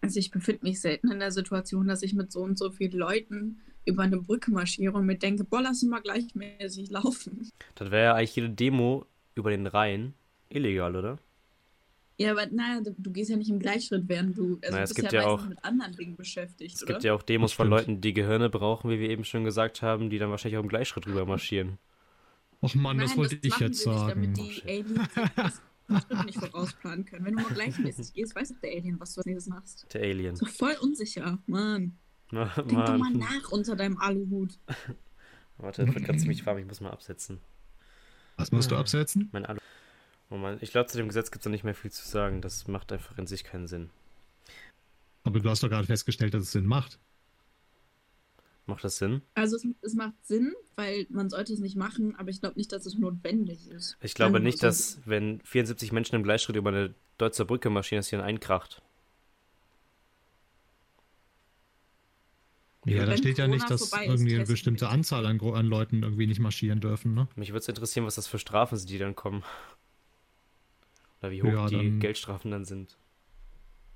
[0.00, 2.92] Also ich befinde mich selten in der Situation, dass ich mit so und so vielen
[2.92, 7.48] Leuten über eine Brücke marschiere und mir denke, boah, lass uns mal gleichmäßig laufen.
[7.74, 10.14] Das wäre ja eigentlich jede Demo über den Rhein
[10.50, 11.18] illegal, oder?
[12.20, 14.82] Ja, aber naja, du, du gehst ja nicht im Gleichschritt, während du, also Naja, du
[14.82, 16.94] es bist gibt ja, ja meistens auch- mit anderen Dingen beschäftigt, Es oder?
[16.94, 17.68] gibt ja auch Demos Das von.
[17.68, 20.68] Leuten, die Gehirne brauchen, wie wir eben schon gesagt haben, die dann wahrscheinlich auch im
[20.68, 21.78] Gleichschritt rüber marschieren.
[22.60, 24.08] Och Mann, das Nein, wollte das ich jetzt nicht, sagen.
[24.08, 24.64] damit Oh, die shit.
[24.66, 25.08] Aliens
[25.86, 27.24] das den Schritt nicht vorausplanen können.
[27.24, 29.86] Wenn du nur gleichmäßig gehst, weiß doch der Alien, was du als nächstes machst.
[29.94, 30.34] Der Alien.
[30.34, 31.96] So voll unsicher, Mann.
[32.30, 33.18] Na, Denk doch mal Mann.
[33.18, 34.58] nach unter deinem Aluhut.
[35.58, 37.40] Warte, das wird gerade ziemlich warm, ich muss mal absetzen.
[38.36, 39.28] Was musst du absetzen?
[39.32, 39.58] Mein Alu.
[40.30, 42.42] Oh Mann, ich glaube, zu dem Gesetz gibt es da nicht mehr viel zu sagen.
[42.42, 43.90] Das macht einfach in sich keinen Sinn.
[45.24, 46.98] Aber du hast doch gerade festgestellt, dass es Sinn macht.
[48.66, 49.22] Macht das Sinn?
[49.34, 52.70] Also es, es macht Sinn, weil man sollte es nicht machen, aber ich glaube nicht,
[52.70, 53.96] dass es notwendig ist.
[54.02, 58.00] Ich glaube du nicht, dass, wenn 74 Menschen im Gleichschritt über eine deutsche Brücke marschieren,
[58.00, 58.82] dass hier ein einkracht.
[62.86, 64.88] Ja, da steht ja Corona nicht, dass irgendwie eine bestimmte.
[64.88, 67.28] Anzahl an, an Leuten irgendwie nicht marschieren dürfen, ne?
[67.36, 69.42] Mich würde es interessieren, was das für Strafen sind, die dann kommen.
[71.20, 72.96] Oder wie hoch Ja, die Geldstrafen dann sind.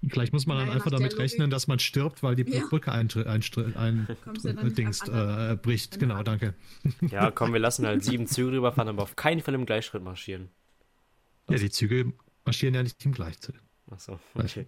[0.08, 2.66] Vielleicht muss man dann Naja, einfach damit Logik- rechnen, dass man stirbt, weil die Ja.
[2.66, 4.08] Brücke einstri- ein,
[4.42, 6.00] ja äh, nicht Dings, anderen- äh, bricht.
[6.00, 6.54] Genau, danke.
[7.08, 10.48] Ja, komm, wir lassen halt sieben Züge rüberfahren, aber auf keinen Fall im Gleichschritt marschieren.
[11.48, 12.12] Ja, die Züge
[12.44, 13.54] marschieren ja nicht im Gleichzeit.
[13.90, 14.66] Achso, okay.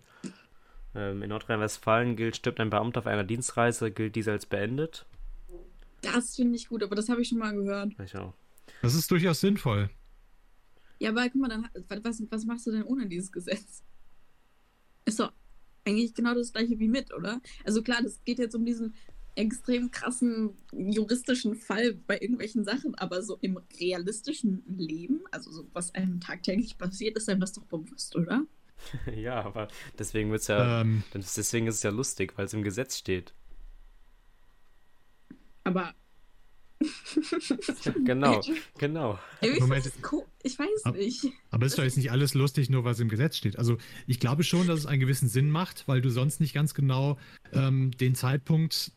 [0.94, 5.06] Ähm, in Nordrhein-Westfalen gilt, stirbt ein Beamter auf einer Dienstreise, gilt diese als beendet.
[6.02, 7.92] Das finde ich gut, aber das habe ich schon mal gehört.
[8.04, 8.34] Ich auch.
[8.82, 9.90] Das ist durchaus sinnvoll.
[10.98, 11.68] Ja, aber guck mal, dann,
[12.02, 13.82] was, was machst du denn ohne dieses Gesetz?
[15.04, 15.32] Ist doch
[15.84, 17.40] eigentlich genau das gleiche wie mit, oder?
[17.64, 18.94] Also klar, das geht jetzt um diesen
[19.36, 25.94] extrem krassen juristischen Fall bei irgendwelchen Sachen, aber so im realistischen Leben, also so was
[25.94, 28.46] einem tagtäglich passiert, ist einem das doch bewusst, oder?
[29.16, 32.98] ja, aber deswegen wird's ja, Ähm, deswegen ist es ja lustig, weil es im Gesetz
[32.98, 33.34] steht.
[35.64, 35.94] Aber
[38.04, 38.40] Genau,
[38.78, 39.18] genau.
[39.58, 39.90] Moment.
[40.42, 41.32] ich weiß nicht.
[41.50, 43.58] aber ist doch jetzt nicht alles lustig, nur weil es im Gesetz steht.
[43.58, 46.74] Also ich glaube schon, dass es einen gewissen Sinn macht, weil du sonst nicht ganz
[46.74, 47.18] genau
[47.52, 48.92] ähm, den Zeitpunkt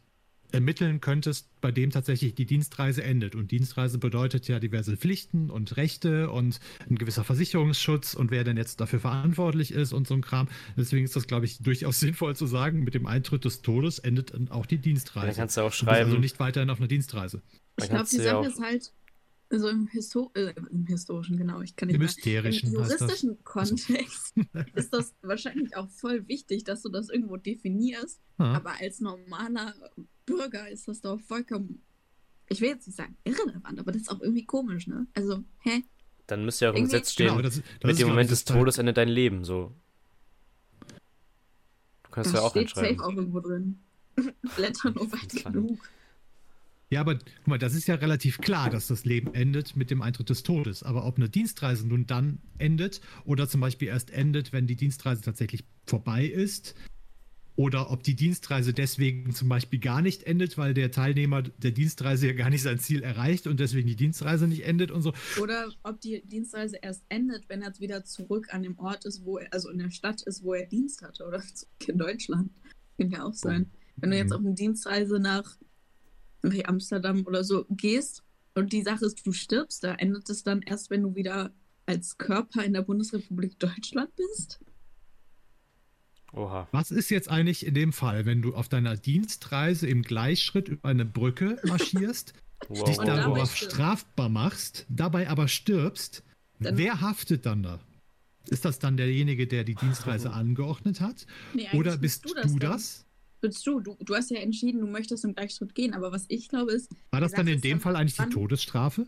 [0.51, 3.35] ermitteln könntest, bei dem tatsächlich die Dienstreise endet.
[3.35, 8.57] Und Dienstreise bedeutet ja diverse Pflichten und Rechte und ein gewisser Versicherungsschutz und wer denn
[8.57, 10.47] jetzt dafür verantwortlich ist und so ein Kram.
[10.77, 14.33] Deswegen ist das, glaube ich, durchaus sinnvoll zu sagen, mit dem Eintritt des Todes endet
[14.33, 15.27] dann auch die Dienstreise.
[15.27, 17.41] Dann kannst du auch Du bist schreiben, also nicht weiterhin auf einer Dienstreise.
[17.79, 18.93] Ich glaube, die du Sache auch- ist halt,
[19.49, 22.09] so im, Histo äh, im historischen, genau, ich kann nicht Im mehr.
[22.09, 24.33] Hysterischen Im juristischen Kontext
[24.75, 28.19] ist das wahrscheinlich auch voll wichtig, dass du das irgendwo definierst.
[28.39, 28.53] Ja.
[28.53, 29.73] Aber als normaler
[30.27, 31.81] Bürger ist das doch vollkommen,
[32.49, 35.07] ich will jetzt nicht sagen irrelevant, aber das ist auch irgendwie komisch, ne?
[35.15, 35.83] Also, hä?
[36.27, 38.29] dann müsste ja auch im Irgendwie- Gesetz stehen, Genau, das, das mit dem glaub Moment
[38.29, 39.73] des das Todes endet dein Leben, so.
[42.03, 43.01] Du kannst ja auch steht safe entschreiben.
[43.01, 43.79] auch irgendwo drin.
[44.55, 45.79] Blätter nur weit genug.
[46.89, 50.01] Ja, aber guck mal, das ist ja relativ klar, dass das Leben endet mit dem
[50.01, 50.83] Eintritt des Todes.
[50.83, 55.21] Aber ob eine Dienstreise nun dann endet oder zum Beispiel erst endet, wenn die Dienstreise
[55.21, 56.75] tatsächlich vorbei ist,
[57.57, 62.27] oder ob die Dienstreise deswegen zum Beispiel gar nicht endet, weil der Teilnehmer der Dienstreise
[62.27, 65.11] ja gar nicht sein Ziel erreicht und deswegen die Dienstreise nicht endet und so.
[65.41, 69.25] Oder ob die Dienstreise erst endet, wenn er jetzt wieder zurück an dem Ort ist,
[69.25, 71.25] wo er, also in der Stadt ist, wo er Dienst hatte.
[71.25, 72.51] Oder zurück in Deutschland.
[72.99, 73.71] Kann ja auch sein.
[73.95, 74.35] Wenn du jetzt Mhm.
[74.35, 75.57] auf eine Dienstreise nach
[76.65, 80.91] Amsterdam oder so gehst und die Sache ist, du stirbst, da endet es dann erst,
[80.91, 81.51] wenn du wieder
[81.87, 84.59] als Körper in der Bundesrepublik Deutschland bist?
[86.33, 86.67] Oha.
[86.71, 90.89] Was ist jetzt eigentlich in dem Fall, wenn du auf deiner Dienstreise im Gleichschritt über
[90.89, 92.33] eine Brücke marschierst,
[92.69, 92.85] Wow.
[92.85, 93.71] dich darüber stirbst.
[93.75, 96.23] strafbar machst, dabei aber stirbst,
[96.59, 97.79] Dann- wer haftet dann da?
[98.49, 101.27] Ist das dann derjenige, der die Dienstreise angeordnet hat?
[101.53, 102.59] Nee, Oder bist du du dann.
[102.59, 103.05] das?
[103.41, 103.79] Bist du.
[103.79, 103.95] du.
[104.03, 105.93] Du hast ja entschieden, du möchtest im Gleichschritt gehen.
[105.93, 109.05] Aber was ich glaube ist, War das dann in dem Fall eigentlich die Todesstrafe?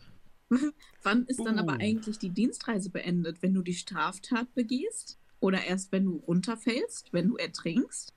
[1.04, 1.80] wann ist dann aber Uh.
[1.80, 3.42] eigentlich die Dienstreise beendet?
[3.42, 5.18] Wenn du die Straftat begehst?
[5.40, 7.14] Oder erst, wenn du runterfällst?
[7.14, 8.14] Wenn du ertrinkst?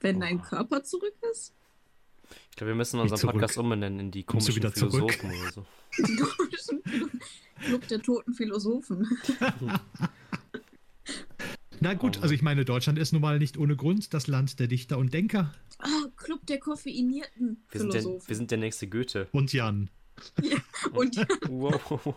[0.00, 0.44] Wenn dein Boah.
[0.46, 1.52] Körper zurück ist?
[2.50, 3.34] Ich glaube, wir müssen unseren zurück.
[3.34, 5.12] Podcast umbenennen in die komischen wieder zurück?
[5.12, 5.66] Philosophen oder so.
[6.06, 6.82] Die komischen
[7.60, 9.06] Club der toten Philosophen.
[11.80, 12.22] Na gut, Oh.
[12.22, 15.12] also ich meine, Deutschland ist nun mal nicht ohne Grund das Land der Dichter und
[15.12, 15.52] Denker.
[15.78, 18.28] Ah, Club der koffeinierten Wir sind, der, Philosophen.
[18.28, 19.28] wir sind der nächste Goethe.
[19.32, 19.90] Und Jan.
[20.92, 21.16] Und
[21.48, 22.14] Wow.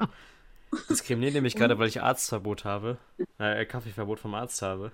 [0.90, 2.98] Diskriminiert nämlich gerade, weil ich Arztverbot habe.
[3.38, 4.92] Äh, Kaffeeverbot vom Arzt habe.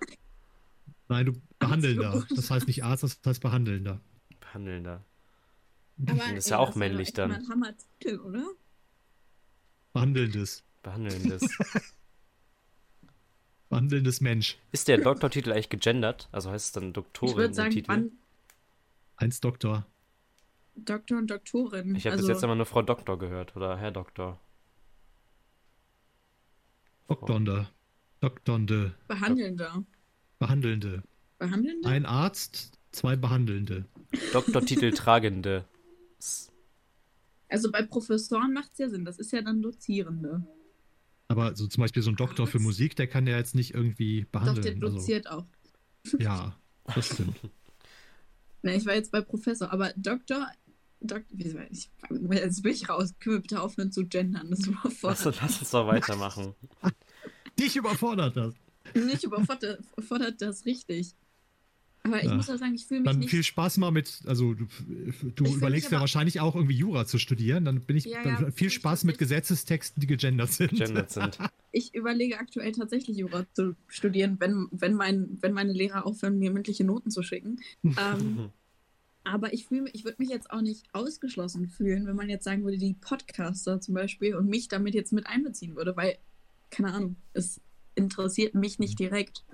[1.10, 2.08] Nein, du Behandelnder.
[2.12, 2.38] Arztverbot.
[2.38, 4.00] Das heißt nicht Arzt, das heißt Behandelnder.
[4.40, 5.04] Behandelnder.
[6.08, 7.32] Aber, Das ist ey, ja auch das männlich dann.
[7.32, 8.46] ein Hammertitel, oder?
[9.94, 10.64] Behandelndes.
[10.82, 11.48] Behandelndes.
[13.70, 14.58] Behandelndes Mensch.
[14.72, 16.30] Ist der Doktortitel eigentlich gegendert?
[16.32, 17.88] Also heißt es dann Ich Doktorin würde im sagen, Titel?
[17.88, 18.12] wann
[19.18, 19.86] Eins Doktor.
[20.76, 21.96] Doktor und Doktorin.
[21.96, 24.40] Ich habe also, bis jetzt immer nur Frau Doktor gehört oder Herr Doktor.
[27.14, 27.68] Doktornde.
[28.22, 28.96] Doktornde.
[29.08, 29.84] Behandelnder.
[30.40, 31.04] Behandelnde.
[31.38, 31.90] Behandelnder?
[31.90, 33.86] Ein Arzt, zwei Behandelnde.
[34.32, 35.66] Doktortitel tragende.
[37.50, 39.06] Also bei Professoren macht es ja Sinn.
[39.06, 40.44] Das ist ja dann Dozierende.
[41.28, 42.60] Aber so zum Beispiel so ein Doktor für?
[42.60, 44.84] Musik, der kann ja jetzt nicht irgendwie Doch, der behandeln.
[44.84, 45.46] Also, doziert auch.
[46.20, 46.56] ja,
[46.96, 47.38] das stimmt.
[48.66, 50.48] Ne, ich war jetzt bei Professor, aber Doktor.
[51.02, 51.92] Dok wie, ich,
[52.32, 53.14] jetzt bin ich raus.
[53.20, 54.50] Können wir bitte aufhören zu gendern?
[54.50, 55.42] Das Lass, überfordert.
[55.42, 56.56] lass uns doch weitermachen.
[57.64, 58.54] Dich überfordert das.
[58.96, 61.14] Nicht überfordert das richtig.
[62.06, 62.36] Aber ich Ja.
[62.36, 63.30] muss auch sagen, ich fühle mich Dann nicht.
[63.30, 64.68] viel Spaß mal mit, also du,
[65.36, 67.64] du überlegst ja wahrscheinlich auch irgendwie Jura zu studieren.
[67.64, 70.72] Dann bin ich Ja, dann ja, viel ich Spaß mit Gesetzestexten, die gegendert sind.
[70.72, 71.38] Gegendert sind.
[71.76, 76.52] Ich überlege aktuell tatsächlich Jura zu studieren, wenn, wenn, mein, wenn meine Lehrer aufhören, mir
[76.52, 77.60] mündliche Noten zu schicken.
[77.84, 78.52] Ähm,
[79.24, 82.44] aber ich fühle mich, ich würde mich jetzt auch nicht ausgeschlossen fühlen, wenn man jetzt
[82.44, 86.18] sagen würde, die Podcaster zum Beispiel und mich damit jetzt mit einbeziehen würde, weil,
[86.74, 87.62] keine Ahnung, es
[87.96, 89.46] interessiert mich nicht direkt.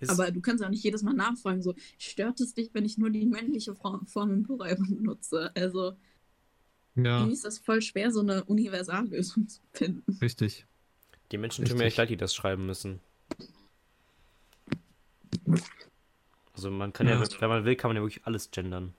[0.00, 2.98] Ist, Aber du kannst auch nicht jedes Mal nachfragen, so, stört es dich, wenn ich
[2.98, 5.52] nur die männliche Form, Form im Plural benutze?
[5.54, 5.92] Also,
[6.96, 10.18] Ja, irgendwie ist das voll schwer, so eine Universallösung zu finden.
[10.20, 10.66] richtig.
[11.32, 13.00] die Menschen tun mir echt leid, die das schreiben müssen.
[16.52, 17.40] Also man kann ja, Ja.
[17.40, 18.94] wenn man will, kann man ja wirklich alles gendern.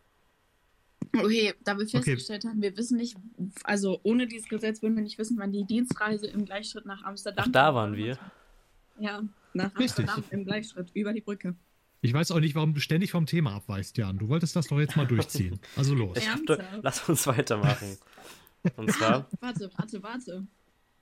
[1.20, 1.98] Okay, da wir Okay.
[2.02, 3.16] festgestellt haben, wir wissen nicht,
[3.64, 7.46] also ohne dieses Gesetz würden wir nicht wissen, wann die Dienstreise im Gleichschritt nach Amsterdam.
[7.48, 8.18] Ach, da waren wir.
[9.00, 9.24] Ja,
[9.54, 10.08] nach Richtig.
[10.10, 11.56] Amsterdam im Gleichschritt über die Brücke.
[12.02, 14.18] Ich weiß auch nicht, warum du ständig vom Thema abweichst, Jan.
[14.20, 15.60] Du wolltest das doch jetzt mal durchziehen.
[15.76, 16.18] Also los.
[16.46, 17.98] Dachte, lass uns weitermachen.
[18.78, 20.48] Und zwar, Warte, warte, warte.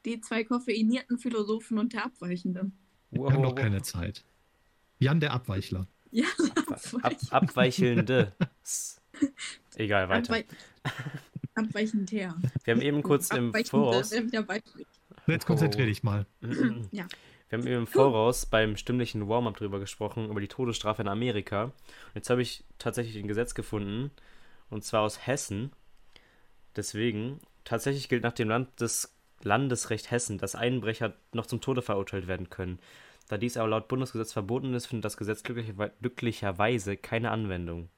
[0.05, 2.71] Die zwei koffeinierten Philosophen und der Abweichende.
[3.11, 4.23] Wir haben noch keine Zeit.
[4.99, 5.87] Jan der Abweichler.
[6.11, 6.25] Ja,
[7.01, 8.33] Ab, abweichelnde.
[8.63, 8.99] S-
[9.75, 10.33] Egal, weiter.
[10.33, 10.45] Abwei
[11.55, 12.35] abweichend her.
[12.63, 14.11] Wir haben eben kurz im Abweichende, Voraus.
[15.27, 16.25] Jetzt konzentrier dich mal.
[16.91, 17.05] Ja.
[17.49, 21.65] Wir haben eben im Voraus beim stimmlichen Warm-up drüber gesprochen, über die Todesstrafe in Amerika.
[21.65, 21.73] Und
[22.15, 24.09] jetzt habe ich tatsächlich ein Gesetz gefunden,
[24.69, 25.71] und zwar aus Hessen.
[26.75, 32.27] Deswegen, tatsächlich gilt nach dem Land des Landesrecht Hessen, dass Einbrecher noch zum Tode verurteilt
[32.27, 32.79] werden können.
[33.27, 37.89] Da dies aber laut Bundesgesetz verboten ist, findet das Gesetz glücklicherwe- glücklicherweise keine Anwendung.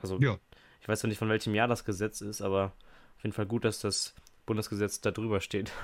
[0.00, 0.38] Also, Ja.
[0.80, 2.72] ich weiß noch nicht, von welchem Jahr das Gesetz ist, aber
[3.16, 4.14] auf jeden Fall gut, dass das
[4.46, 5.72] Bundesgesetz da drüber steht.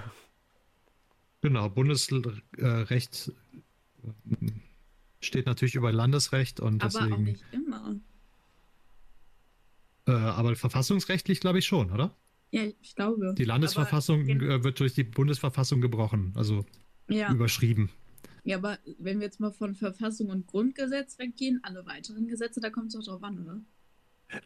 [1.43, 2.87] Genau, Bundesrecht äh,
[5.21, 7.23] steht natürlich über Landesrecht und Aber auch deswegen.
[7.25, 8.01] nicht immer.
[10.07, 12.17] Äh, aber verfassungsrechtlich glaube ich schon, oder?
[12.51, 13.35] Ja, ich glaube.
[13.37, 16.65] Die Landesverfassung Aber, äh, wird durch die Bundesverfassung gebrochen, also
[17.09, 17.31] ja.
[17.33, 17.91] überschrieben.
[18.45, 22.71] ja, aber wenn wir jetzt mal von Verfassung und Grundgesetz weggehen, alle weiteren Gesetze, da
[22.71, 23.61] kommt es doch drauf an, oder?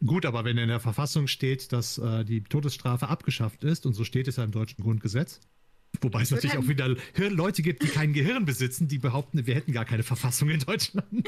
[0.05, 4.03] Gut, aber wenn in der Verfassung steht, dass äh, die Todesstrafe abgeschafft ist, und so
[4.03, 5.39] steht es ja im deutschen Grundgesetz,
[6.01, 9.55] wobei es natürlich auch wieder Hirn Leute gibt, die kein Gehirn besitzen, die behaupten, wir
[9.55, 11.07] hätten gar keine Verfassung in Deutschland.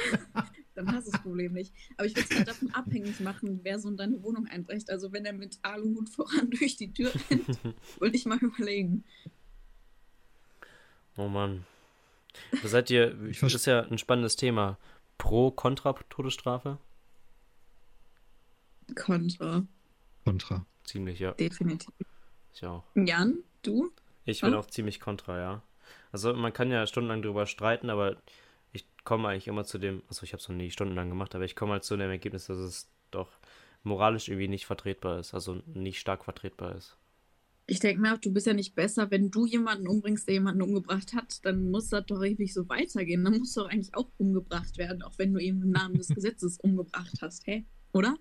[0.75, 1.73] Dann hast du das Problem nicht.
[1.97, 4.89] Aber ich würde es halt davon abhängig machen, wer so in deine Wohnung einbrecht.
[4.89, 7.59] Also wenn er mit Aluhut voran durch die Tür rennt,
[7.99, 9.03] würde ich mal überlegen.
[11.15, 11.65] Oh Mann.
[12.63, 14.79] Da seid ihr, Ich das ist ja ein spannendes Thema.
[15.19, 16.79] Pro, Contra Todesstrafe?
[18.95, 19.65] Kontra,
[20.25, 20.65] Contra.
[20.83, 21.31] Ziemlich, ja.
[21.33, 21.93] definitiv.
[22.53, 22.83] Ich auch.
[22.95, 23.91] Jan, du?
[24.25, 24.59] Ich bin Hm?
[24.59, 25.63] auch ziemlich kontra, ja.
[26.11, 28.17] Also man kann ja stundenlang drüber streiten, aber
[28.71, 31.45] ich komme eigentlich immer zu dem, also ich habe es noch nie stundenlang gemacht, aber
[31.45, 33.29] ich komme halt zu dem Ergebnis, dass es doch
[33.83, 36.97] moralisch irgendwie nicht vertretbar ist, also nicht stark vertretbar ist.
[37.65, 40.61] Ich denke mir auch, du bist ja nicht besser, wenn du jemanden umbringst, der jemanden
[40.61, 43.23] umgebracht hat, dann muss das doch ewig so weitergehen.
[43.23, 46.07] Dann musst du doch eigentlich auch umgebracht werden, auch wenn du eben im Namen des
[46.15, 47.65] Gesetzes umgebracht hast, hä?
[47.93, 48.17] Oder?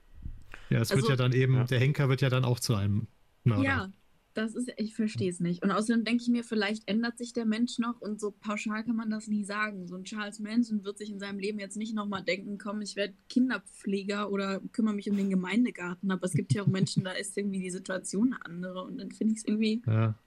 [0.72, 1.64] Ja, es wird Also- ja dann eben, Ja.
[1.64, 3.06] der Henker wird ja dann auch zu einem
[3.44, 3.62] Mörder.
[3.64, 3.92] Ja,
[4.34, 5.62] das ist, ich verstehe es nicht.
[5.62, 8.96] Und außerdem denke ich mir, vielleicht ändert sich der Mensch noch und so pauschal kann
[8.96, 9.86] man das nie sagen.
[9.86, 12.96] So ein Charles Manson wird sich in seinem Leben jetzt nicht nochmal denken, komm, ich
[12.96, 16.10] werde Kinderpfleger oder kümmere mich um den Gemeindegarten.
[16.10, 19.10] Aber es gibt ja auch Menschen, da ist irgendwie die Situation eine andere und dann
[19.10, 20.18] finde ich es irgendwie, Ja.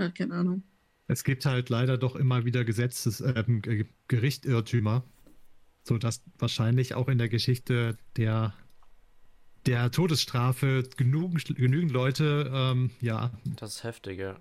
[0.00, 0.62] ja, keine Ahnung.
[1.06, 5.04] Es gibt halt leider doch immer wieder Gesetzes, ähm, Ge- Gerichtirrtümer,
[5.84, 8.54] sodass wahrscheinlich auch in der Geschichte der,
[9.66, 14.36] der Todesstrafe genügend, genügend Leute ähm, ja, Das ist heftig, ja.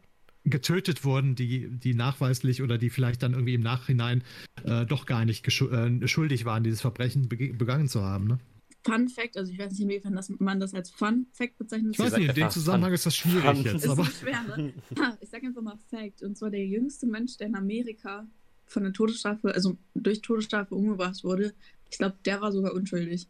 [0.46, 4.24] getötet wurden, die, die nachweislich oder die vielleicht dann irgendwie im Nachhinein
[4.66, 8.28] äh, doch gar nicht äh, schuldig waren, dieses Verbrechen bege- begangen zu haben.
[8.28, 8.40] Ne?
[8.86, 11.94] Fun Fact, also ich weiß nicht, inwiefern das, man das als Fun Fact bezeichnet.
[11.94, 13.64] Ich weiß nicht, in dem Zusammenhang Fun- ist das schwierig Fun.
[13.64, 14.74] jetzt, ist aber so schwer, ne?
[15.00, 16.22] Ha, Ich sage einfach mal Fact.
[16.22, 18.28] Und zwar der jüngste Mensch, der in Amerika
[18.66, 21.54] von der Todesstrafe, also durch Todesstrafe umgebracht wurde,
[21.90, 23.30] ich glaube, der war sogar unschuldig.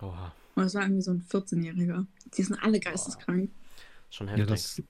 [0.00, 2.06] Oha, Und das war irgendwie so ein 14-Jähriger.
[2.36, 3.50] Die sind alle geisteskrank.
[4.10, 4.48] schon ja, heftig.
[4.48, 4.82] das,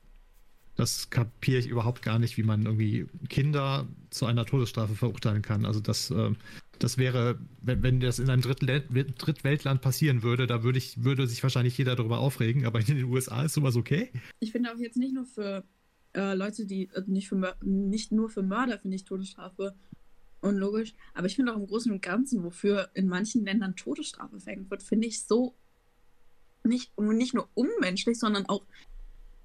[0.77, 5.65] das kapiere ich überhaupt gar nicht, wie man irgendwie Kinder zu einer Todesstrafe verurteilen kann.
[5.65, 6.37] Also das, ähm,
[6.79, 8.85] das wäre, wenn, wenn das in einem Drittwel
[9.19, 13.05] Drittweltland passieren würde, da würde ich, würde sich wahrscheinlich jeder darüber aufregen, aber in den
[13.05, 14.13] USA ist sowas okay.
[14.39, 15.65] Ich finde auch jetzt nicht nur für
[16.15, 19.75] äh, Leute, die, äh, nicht, für, nicht nur für Mörder finde ich Todesstrafe
[20.47, 24.71] unlogisch, aber ich finde auch im Großen und Ganzen, wofür in manchen Ländern Todesstrafe verhängt
[24.71, 25.55] wird, finde ich so
[26.65, 28.65] nicht, nicht nur unmenschlich, sondern auch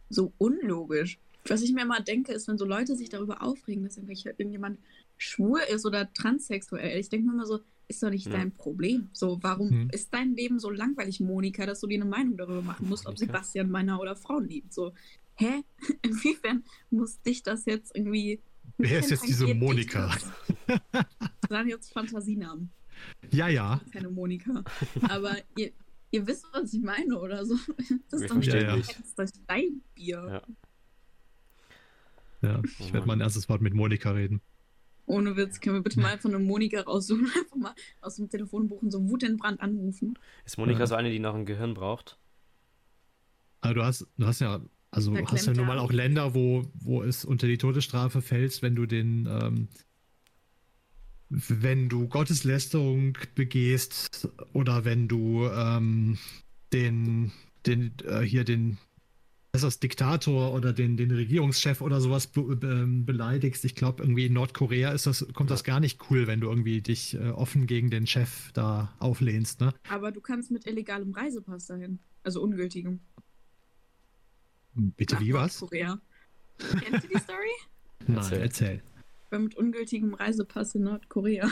[0.09, 1.19] so unlogisch.
[1.47, 4.79] Was ich mir immer denke, ist, wenn so Leute sich darüber aufregen, dass irgendjemand
[5.17, 6.99] schwul ist oder transsexuell.
[6.99, 8.33] Ich denke mir immer so, ist doch nicht Ja.
[8.33, 9.09] dein Problem.
[9.13, 9.89] So, warum Hm.
[9.91, 13.17] ist dein Leben so langweilig, Monika, dass du dir eine Meinung darüber machen musst, ob?
[13.17, 14.73] Sebastian Männer oder Frauen liebt?
[14.73, 14.93] So,
[15.35, 15.63] hä?
[16.03, 18.41] Inwiefern muss dich das jetzt irgendwie.
[18.81, 20.11] Wer ist jetzt diese Monika?
[21.49, 22.71] waren jetzt Fantasienamen,
[23.31, 23.81] Ja, ja.
[23.91, 24.63] keine Monika.
[25.09, 25.71] Aber ihr,
[26.11, 27.55] ihr wisst, was ich meine, oder so.
[28.09, 28.61] Das ist doch nicht dich.
[28.63, 30.43] Herz, das ist dein Bier.
[32.41, 32.49] Ja.
[32.49, 32.61] ja.
[32.79, 34.41] Ich werde mein erstes Wort mit Monika reden.
[35.07, 38.81] Ohne Witz, können wir bitte mal einfach eine Monika raussuchen, einfach mal aus dem Telefonbuch
[38.81, 40.17] und so Wut in Brand anrufen.
[40.45, 40.87] Ist Monika Ja.
[40.87, 42.17] so eine, die noch ein Gehirn braucht?
[43.61, 46.35] Aber du hast, du hast ja, also Da hast ja klemmt nun mal auch Länder,
[46.35, 49.67] wo, wo es unter die Todesstrafe fällt, wenn du den, ähm,
[51.29, 56.17] wenn du Gotteslästerung begehst oder wenn du ähm,
[56.73, 57.31] den,
[57.65, 58.77] den, äh, hier den,
[59.53, 63.63] ist das, Diktator oder den, den Regierungschef oder sowas be ähm, beleidigst.
[63.63, 66.81] Ich glaube, irgendwie in Nordkorea ist das, kommt das gar nicht cool, wenn du irgendwie
[66.81, 69.73] dich äh, offen gegen den Chef da auflehnst, ne?
[69.89, 71.99] Aber du kannst mit illegalem Reisepass dahin.
[72.23, 72.99] Also ungültigem.
[74.73, 75.61] Bitte wie was?
[75.61, 75.99] Nordkorea.
[76.83, 77.49] Kennst du die Story?
[78.07, 78.83] Nein, Erzähl.
[79.25, 81.49] Ich war mit ungültigem Reisepass in Nordkorea.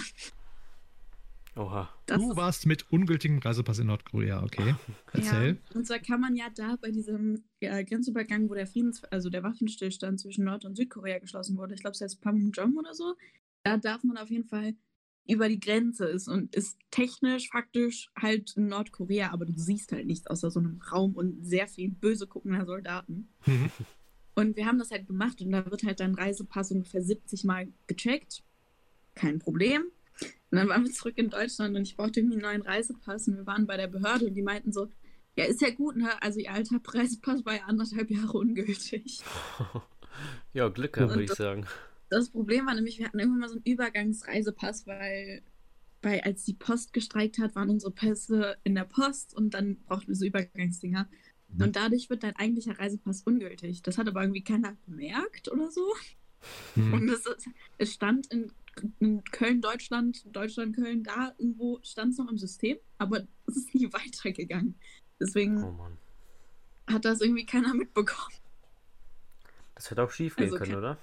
[1.56, 1.90] Oha.
[2.06, 4.76] Das du warst mit ungültigem Reisepass in Nordkorea, okay.
[5.14, 5.54] Erzähl.
[5.54, 9.30] Ja, und zwar kann man ja da bei diesem ja, Grenzübergang, wo der Friedens, also
[9.30, 13.16] der Waffenstillstand zwischen Nord- und Südkorea geschlossen wurde, ich glaube, es heißt Panmunjom oder so,
[13.64, 14.76] da darf man auf jeden Fall
[15.30, 20.08] über die Grenze ist und ist technisch, faktisch halt in Nordkorea, aber du siehst halt
[20.08, 23.30] nichts außer so einem Raum und sehr viel böse guckender Soldaten.
[23.46, 23.70] Mhm.
[24.36, 27.68] Und wir haben das halt gemacht und da wird halt dein Reisepass ungefähr 70 Mal
[27.88, 28.44] gecheckt.
[29.14, 29.84] Kein Problem.
[30.52, 33.38] Und dann waren wir zurück in Deutschland und ich brauchte irgendwie einen neuen Reisepass und
[33.38, 34.88] wir waren bei der Behörde und die meinten so,
[35.36, 36.10] ja, ist ja gut, ne?
[36.22, 39.22] Also ihr alter Reisepass war ja anderthalb Jahre ungültig.
[40.54, 41.68] ja, Glück Und würde ich sagen.
[42.10, 45.42] Das Problem war nämlich, wir hatten irgendwann mal so einen Übergangsreisepass, weil,
[46.02, 50.08] weil als die Post gestreikt hat, waren unsere Pässe in der Post und dann brauchten
[50.08, 51.08] wir so Übergangsdinger.
[51.50, 51.62] Mhm.
[51.62, 53.84] Und dadurch wird dein eigentlicher Reisepass ungültig.
[53.84, 55.86] Das hat aber irgendwie keiner bemerkt oder so.
[56.76, 56.94] Mhm.
[56.94, 58.52] Und es, ist- es stand in,
[59.00, 63.76] in Köln, Deutschland, Deutschland, Köln, da irgendwo stand es noch im System, aber es ist
[63.76, 64.76] nie weitergegangen.
[65.20, 65.76] Deswegen Oh
[66.88, 68.34] hat das irgendwie keiner mitbekommen.
[69.76, 70.98] Das hätte auch schief gehen Also können, oder?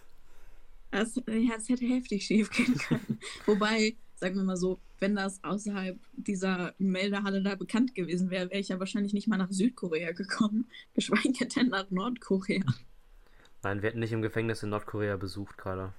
[1.02, 3.18] Es, ja, es hätte heftig schief gehen können.
[3.46, 8.60] Wobei, sagen wir mal so, wenn das außerhalb dieser Meldehalle da bekannt gewesen wäre, wäre
[8.60, 12.64] ich ja wahrscheinlich nicht mal nach Südkorea gekommen, geschweige denn nach Nordkorea.
[13.62, 15.92] Nein, wir hätten nicht im Gefängnis in Nordkorea besucht, Carla.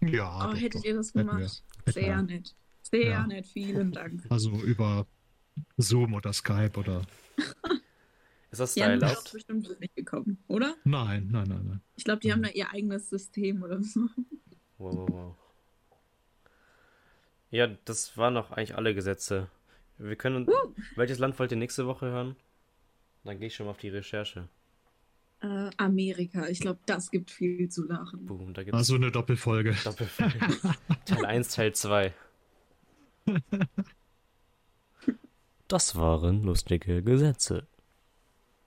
[0.00, 0.84] Ja, oh, doch, hättet doch.
[0.84, 1.62] ihr das gemacht?
[1.86, 2.54] Sehr Hätten nett.
[2.82, 3.26] Sehr Ja.
[3.26, 4.22] nett, vielen Dank.
[4.28, 5.06] Also über
[5.78, 7.02] Zoom oder Skype oder.
[8.54, 9.26] Ist das da Ja, das erlaubt?
[9.26, 10.74] ist bestimmt so nicht gekommen, oder?
[10.84, 11.80] Nein, nein, nein, nein.
[11.96, 14.00] Ich glaube, die haben da ihr eigenes System oder so.
[14.78, 15.36] Wow, wow, wow.
[17.50, 19.48] Ja, das waren noch eigentlich alle Gesetze.
[19.98, 20.48] Wir können.
[20.96, 22.36] Welches Land wollt ihr nächste Woche hören?
[23.24, 24.48] Dann gehe ich schon mal auf die Recherche.
[25.40, 28.24] Äh, Amerika, ich glaube, das gibt viel zu lachen.
[28.26, 29.74] Boom, da gibt es Also eine Doppelfolge.
[29.84, 30.38] Doppelfolge.
[31.06, 32.14] Teil 1, Teil 2.
[35.68, 37.66] Das waren lustige Gesetze.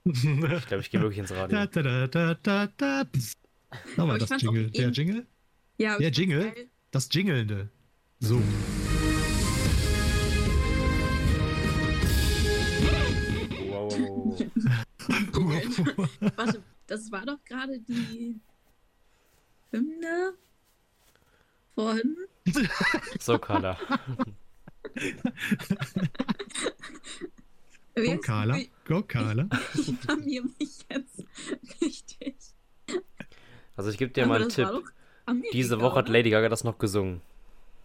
[0.08, 1.58] Ich glaube, ich gehe wirklich ins Radio.
[1.58, 3.04] Da, da, da, da, da, da.
[3.98, 4.70] Nochmal das Jingle.
[4.72, 5.28] Der Jingle?
[5.78, 6.54] Ja, Der Jingle?
[6.92, 7.70] Das Jingelnde.
[8.20, 8.42] So.
[13.70, 14.40] Wow.
[16.36, 18.40] Warte, das war doch gerade die
[19.72, 20.34] Hymne
[21.76, 22.16] von.
[23.20, 23.78] So, Carla.
[27.96, 28.58] Go Carla.
[28.88, 29.50] Go Carla.
[29.76, 31.26] Ich blamier mich jetzt
[31.82, 32.36] richtig.
[33.76, 34.68] Also, ich gebe dir Aber mal einen Tipp.
[35.54, 36.10] Diese Woche hat?
[36.10, 37.22] Lady Gaga das noch gesungen.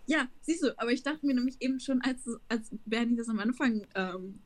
[0.06, 3.38] Ja, siehst du, aber ich dachte mir nämlich eben schon, als, als Bernie das am
[3.40, 4.40] Anfang ähm,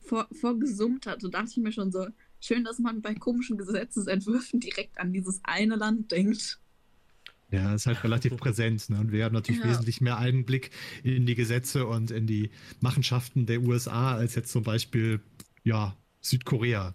[0.00, 2.06] vor, vorgesummt hatte, dachte ich mir schon so,
[2.40, 6.58] schön, dass man bei komischen Gesetzesentwürfen direkt an dieses eine Land denkt.
[7.50, 8.88] Ja, ist halt relativ präsent.
[8.90, 8.98] Ne?
[8.98, 9.70] Und wir haben natürlich Ja.
[9.70, 10.70] wesentlich mehr Einblick
[11.04, 15.20] in die Gesetze und in die Machenschaften der USA als jetzt zum Beispiel,
[15.64, 16.94] ja, Südkorea.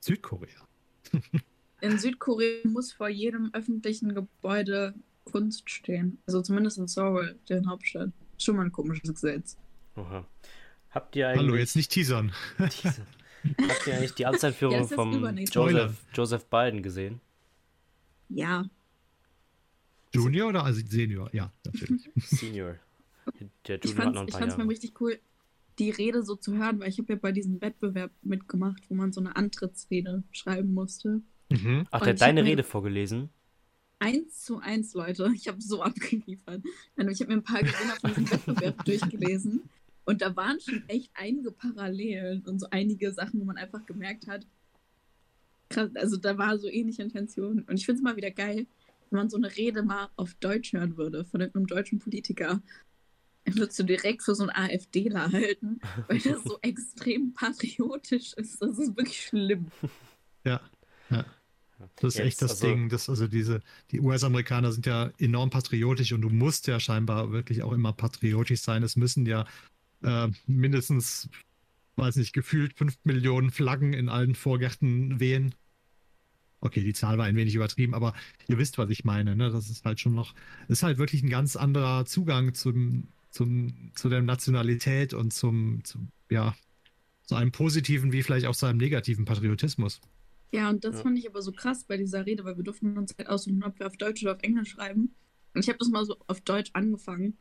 [0.00, 0.66] Südkorea.
[1.80, 6.18] In Südkorea muss vor jedem öffentlichen Gebäude Kunst stehen.
[6.26, 8.10] Also zumindest in Seoul, der Hauptstadt.
[8.38, 9.56] Schon mal ein komisches Gesetz.
[9.96, 10.26] Oha.
[10.90, 11.42] Habt ihr eigentlich.
[11.42, 12.32] Hallo, jetzt nicht teasern.
[12.58, 13.06] Diese,
[13.68, 15.44] habt ihr eigentlich die Amtseinführung Ja, Woche.
[15.52, 17.20] Joseph, Joseph Biden gesehen?
[18.28, 18.68] Ja,
[20.14, 21.30] Junior oder also Senior?
[21.32, 22.10] Ja, natürlich.
[22.16, 22.76] Senior.
[23.66, 24.70] Der ich Junior hat noch fand's, ein ich paar fand's mal Jahre.
[24.70, 25.18] richtig cool,
[25.78, 29.12] die Rede so zu hören, weil ich habe ja bei diesem Wettbewerb mitgemacht, wo man
[29.12, 31.22] so eine Antrittsrede schreiben musste.
[31.50, 31.86] Mhm.
[31.90, 33.30] Ach, der hat deine Rede vorgelesen?
[33.98, 35.30] Eins zu eins, Leute.
[35.34, 36.62] Ich habe so abgeliefert.
[36.96, 39.62] Ich habe mir ein paar Gewinner von diesem Wettbewerb durchgelesen.
[40.04, 44.26] Und da waren schon echt einige Parallelen und so einige Sachen, wo man einfach gemerkt
[44.26, 44.46] hat,
[45.68, 47.64] krass, also da war so ähnliche Intention.
[47.68, 48.66] Und ich finde es mal wieder geil,
[49.10, 52.62] wenn man so eine Rede mal auf Deutsch hören würde von einem deutschen Politiker.
[53.44, 58.62] Dann würdest du direkt für so einen AfDler halten, weil das so extrem patriotisch ist.
[58.62, 59.66] Das ist wirklich schlimm.
[60.44, 60.60] Ja,
[61.10, 61.24] ja.
[61.96, 62.88] Das ist Jetzt, echt das also- Ding.
[62.88, 67.62] Das, also diese, die US-Amerikaner sind ja enorm patriotisch und du musst ja scheinbar wirklich
[67.64, 68.84] auch immer patriotisch sein.
[68.84, 69.46] Es müssen ja
[70.04, 71.28] äh, mindestens,
[71.96, 75.54] weiß nicht, gefühlt fünf Millionen Flaggen in allen Vorgärten wehen.
[76.60, 78.14] Okay, die Zahl war ein wenig übertrieben, aber
[78.46, 79.34] ihr wisst, was ich meine.
[79.34, 79.50] Ne?
[79.50, 80.32] Das ist halt schon noch,
[80.68, 85.82] das ist halt wirklich ein ganz anderer Zugang zum, zum, zu der Nationalität und zum,
[85.84, 86.54] zum, ja,
[87.24, 90.00] zu einem positiven wie vielleicht auch zu einem negativen Patriotismus.
[90.52, 91.02] Ja, und das Ja.
[91.02, 93.78] fand ich aber so krass bei dieser Rede, weil wir durften uns halt aussuchen, ob
[93.78, 95.14] wir auf Deutsch oder auf Englisch schreiben.
[95.54, 97.38] Und ich habe das mal so auf Deutsch angefangen.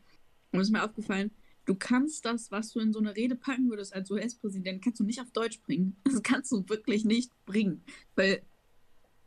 [0.51, 1.32] Und es ist mir aufgefallen,
[1.65, 5.04] du kannst das, was du in so eine Rede packen würdest als US-Präsident, kannst du
[5.04, 5.97] nicht auf Deutsch bringen.
[6.06, 7.84] Das kannst du wirklich nicht bringen.
[8.15, 8.43] Weil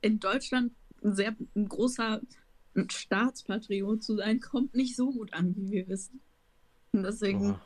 [0.00, 0.72] in Deutschland
[1.02, 2.22] ein sehr ein großer
[2.90, 6.20] Staatspatriot zu sein, kommt nicht so gut an, wie wir wissen.
[6.94, 7.60] Und deswegen, Oha.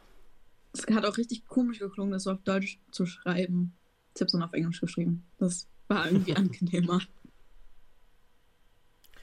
[0.72, 3.72] es hat auch richtig komisch geklungen, das so auf Deutsch zu schreiben.
[4.14, 5.22] Ich habe es dann auf Englisch geschrieben.
[5.38, 7.00] Das war irgendwie angenehmer.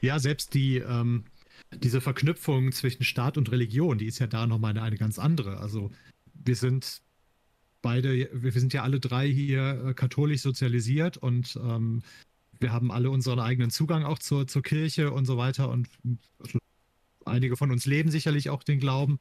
[0.01, 1.25] Ja, selbst die, ähm,
[1.73, 5.57] diese Verknüpfung zwischen Staat und Religion, die ist ja da nochmal eine, eine ganz andere.
[5.57, 5.91] Also
[6.33, 7.01] wir sind
[7.81, 12.01] beide, wir sind ja alle drei hier äh, katholisch sozialisiert und ähm,
[12.59, 15.89] wir haben alle unseren eigenen Zugang auch zur, zur Kirche und so weiter und
[16.39, 16.59] also,
[17.25, 19.19] einige von uns leben sicherlich auch den Glauben.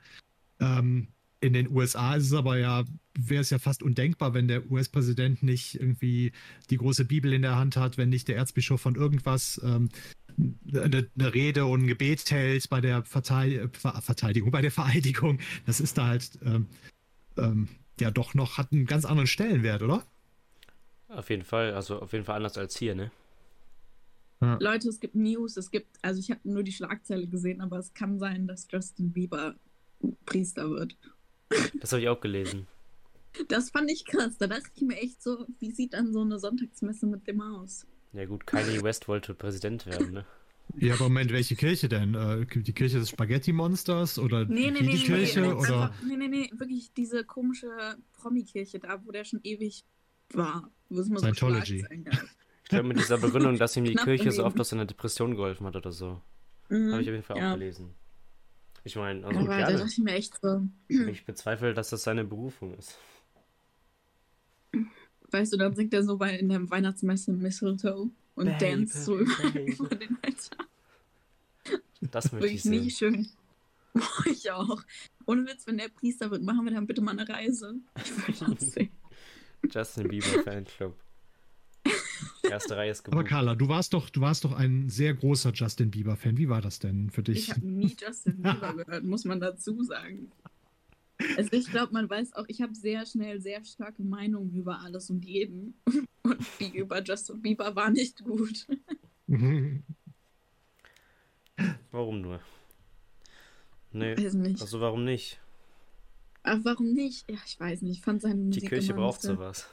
[0.60, 1.08] Ähm,
[1.40, 2.84] in den USA ist es aber ja,
[3.18, 6.32] wäre es ja fast undenkbar, wenn der US-Präsident nicht irgendwie
[6.70, 9.90] die große Bibel in der Hand hat, wenn nicht der Erzbischof von irgendwas ähm,
[10.38, 15.38] eine, eine Rede und ein Gebet hält bei der Verteid Ver Verteidigung, bei der Vereidigung.
[15.66, 16.66] Das ist da halt ähm,
[17.36, 17.68] ähm,
[18.00, 20.02] ja doch noch, hat einen ganz anderen Stellenwert, oder?
[21.08, 23.10] Auf jeden Fall, also auf jeden Fall anders als hier, ne?
[24.60, 27.94] Leute, es gibt News, es gibt, also ich habe nur die Schlagzeile gesehen, aber es
[27.94, 29.54] kann sein, dass Justin Bieber
[30.26, 30.96] Priester wird.
[31.80, 32.66] Das habe ich auch gelesen.
[33.48, 34.38] Das fand ich krass.
[34.38, 37.86] Da dachte ich mir echt so, wie sieht dann so eine Sonntagsmesse mit dem aus?
[38.12, 40.26] Ja gut, Kanye West wollte Präsident werden, ne?
[40.76, 42.14] Ja, aber Moment, welche Kirche denn?
[42.14, 45.40] Äh, die Kirche des Spaghetti-Monsters oder Nee, nee, die, nee, Kirche?
[45.40, 45.82] nee, oder?
[45.82, 47.68] einfach, nee, nee, nee, wirklich diese komische
[48.12, 49.84] Promi-Kirche da, wo der schon ewig
[50.32, 50.70] war.
[50.88, 51.82] Wo es immer so Scientology.
[51.82, 52.24] Gab.
[52.62, 55.66] Ich glaube mit dieser Begründung, dass ihm die Kirche so oft aus seiner Depression geholfen
[55.66, 56.22] hat oder so.
[56.70, 57.50] Mhm, Habe ich auf jeden Fall ja.
[57.50, 57.94] auch gelesen.
[58.84, 59.78] Ich meine, also Aber da gerne.
[59.78, 62.98] dachte ich mir echt so, Ich bezweifle, dass das seine Berufung ist.
[65.30, 69.18] Weißt du, dann singt er so bei in der Weihnachtsmesse Mistletoe und Baby, dance so
[69.18, 69.72] über, baby.
[69.78, 70.66] über den Altar.
[72.02, 72.82] Das möchte Wirklich ich sehen.
[72.84, 73.28] nicht schön.
[73.94, 74.82] Boah, ich auch.
[75.26, 77.76] Ohne Witz, wenn der Priester wird, machen wir dann bitte mal eine Reise.
[77.96, 78.90] Ich will das sehen.
[79.70, 80.94] Justin Bieber Fanclub.
[82.54, 83.30] Erste Reihe ist Aber gebucht.
[83.30, 86.38] Carla, du warst doch, du warst doch ein sehr großer Justin Bieber-Fan.
[86.38, 87.48] Wie war das denn für dich?
[87.48, 90.30] Ich habe nie Justin Bieber gehört, muss man dazu sagen.
[91.36, 95.10] Also ich glaube, man weiß auch, ich habe sehr schnell sehr starke Meinungen über alles
[95.10, 95.74] und jeden.
[96.22, 98.66] Und die über Justin Bieber war nicht gut.
[101.90, 102.40] Warum nur?
[103.92, 104.16] Nee.
[104.16, 104.62] Weiß nicht.
[104.62, 105.38] Also warum nicht?
[106.44, 107.28] Ach, warum nicht?
[107.30, 107.98] Ja, ich weiß nicht.
[107.98, 109.68] Ich fand seine Musik Die Kirche braucht sowas.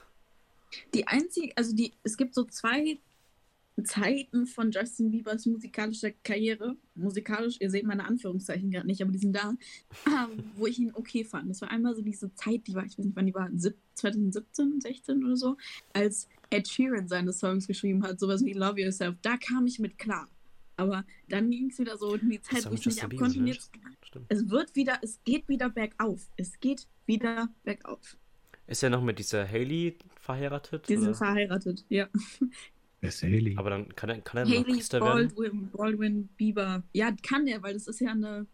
[0.93, 2.99] Die einzige, also die, es gibt so zwei
[3.83, 6.75] Zeiten von Justin Biebers musikalischer Karriere.
[6.95, 9.55] Musikalisch, ihr seht meine Anführungszeichen gerade nicht, aber die sind da,
[10.07, 11.49] ähm, wo ich ihn okay fand.
[11.49, 13.77] Das war einmal so diese Zeit, die war, ich weiß nicht wann die war, sieb-
[13.95, 15.57] 2017, 16 oder so,
[15.93, 19.15] als Ed Sheeran seine Songs geschrieben hat, sowas wie Love Yourself.
[19.21, 20.27] Da kam ich mit klar.
[20.77, 23.39] Aber dann ging es wieder so in die Zeit, wo ich nicht abkonnte.
[23.41, 23.69] Jetzt,
[24.03, 24.25] Stimmt.
[24.29, 26.31] es wird wieder, es geht wieder bergauf.
[26.37, 28.17] Es geht wieder bergauf.
[28.71, 30.87] Ist er noch mit dieser Haley verheiratet?
[30.87, 32.07] Die sind verheiratet, ja.
[33.01, 33.55] Wer ist Haley?
[33.57, 35.27] Aber dann kann er, kann er noch Haley Priester werden?
[35.35, 36.81] Baldwin, Baldwin Bieber.
[36.93, 38.47] Ja, kann der, weil das ist ja eine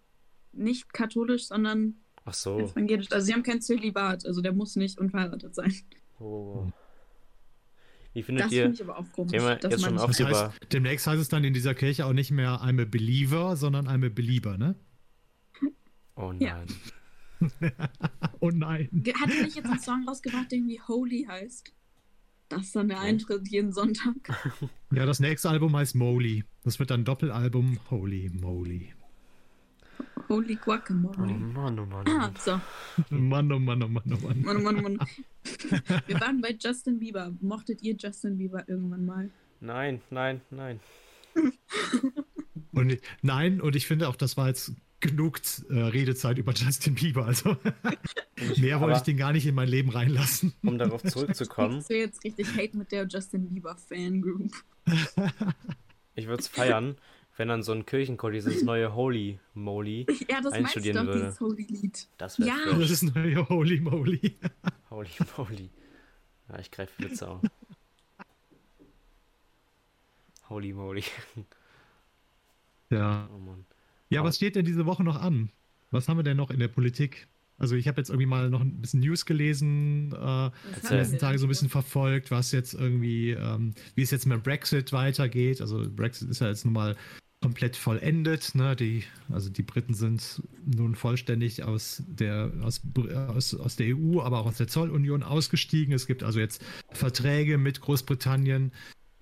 [0.53, 2.57] nicht katholisch, sondern Ach so.
[2.59, 3.11] evangelisch.
[3.11, 5.71] Also sie haben kein Zölibat, also der muss nicht unverheiratet sein.
[6.19, 6.65] Oh.
[8.13, 9.33] Wie findet Das ihr, finde ich aber auch komisch.
[9.33, 12.59] Dass jetzt schon auf- heißt, demnächst heißt es dann in dieser Kirche auch nicht mehr
[12.63, 14.73] I'm a Believer, sondern I'm a Belieber, ne?
[16.15, 16.39] Oh nein.
[16.41, 16.63] Ja.
[18.39, 18.89] Oh nein.
[19.19, 21.73] Hat er nicht jetzt einen Song rausgebracht, der irgendwie Holy heißt?
[22.49, 22.99] Das ist dann der.
[22.99, 24.15] Eintritt jeden Sonntag.
[24.93, 26.45] Ja, das nächste Album heißt Moly.
[26.63, 28.93] Das wird dann Doppelalbum Holy Moly.
[30.29, 31.33] Holy Oh Guacamole.
[31.33, 32.05] Mann, oh Mann.
[32.07, 32.35] Oh Ah, Mann.
[32.39, 32.61] so.
[33.09, 34.41] Mann, oh Mann, oh Mann, oh Mann.
[34.43, 34.99] Mann, Mann, Mann.
[36.07, 37.33] Wir waren bei Justin Bieber.
[37.41, 39.29] Mochtet ihr Justin Bieber irgendwann mal?
[39.59, 40.79] Nein, nein, nein.
[42.71, 45.39] Und nein, und ich finde auch, das war jetzt genug
[45.69, 47.25] äh, Redezeit über Justin Bieber.
[47.25, 47.55] Also
[48.57, 50.53] mehr wollte ich den gar nicht in mein Leben reinlassen.
[50.63, 54.51] um darauf zurückzukommen, Ich sehe jetzt richtig Hate mit der Justin Bieber Fangroup.
[56.15, 56.95] ich würde es feiern,
[57.35, 61.13] wenn dann so ein Kirchenchor dieses neue Holy Moly, Ja, das meinst du Einstudieren doch,
[61.13, 61.19] würde.
[61.25, 62.07] dieses Holy-Lied.
[62.17, 62.55] das wäre Ja.
[62.55, 62.79] fresh.
[62.79, 64.35] Das ist neue Holy Moly.
[64.89, 65.69] Holy Moly.
[66.49, 67.41] Ja, ich greife Witze auf.
[70.49, 71.03] Holy Moly.
[72.89, 73.29] Ja.
[73.33, 73.65] Oh Mann.
[74.09, 75.49] Ja, was steht denn diese Woche noch an?
[75.91, 77.27] Was haben wir denn noch in der Politik?
[77.57, 80.51] Also ich habe jetzt irgendwie mal noch ein bisschen News gelesen, äh,
[80.87, 81.17] die letzten?
[81.17, 84.93] Tage so ein bisschen verfolgt, was jetzt irgendwie, ähm, wie es jetzt mit dem Brexit
[84.93, 85.61] weitergeht.
[85.61, 86.95] Also Brexit ist ja jetzt nun mal
[87.41, 88.53] komplett vollendet.
[88.53, 88.75] Ne?
[88.75, 92.81] Die, also die Briten sind nun vollständig aus der, aus,
[93.29, 95.93] aus, aus der EU, aber auch aus der Zollunion ausgestiegen.
[95.93, 98.71] Es gibt also jetzt Verträge mit Großbritannien,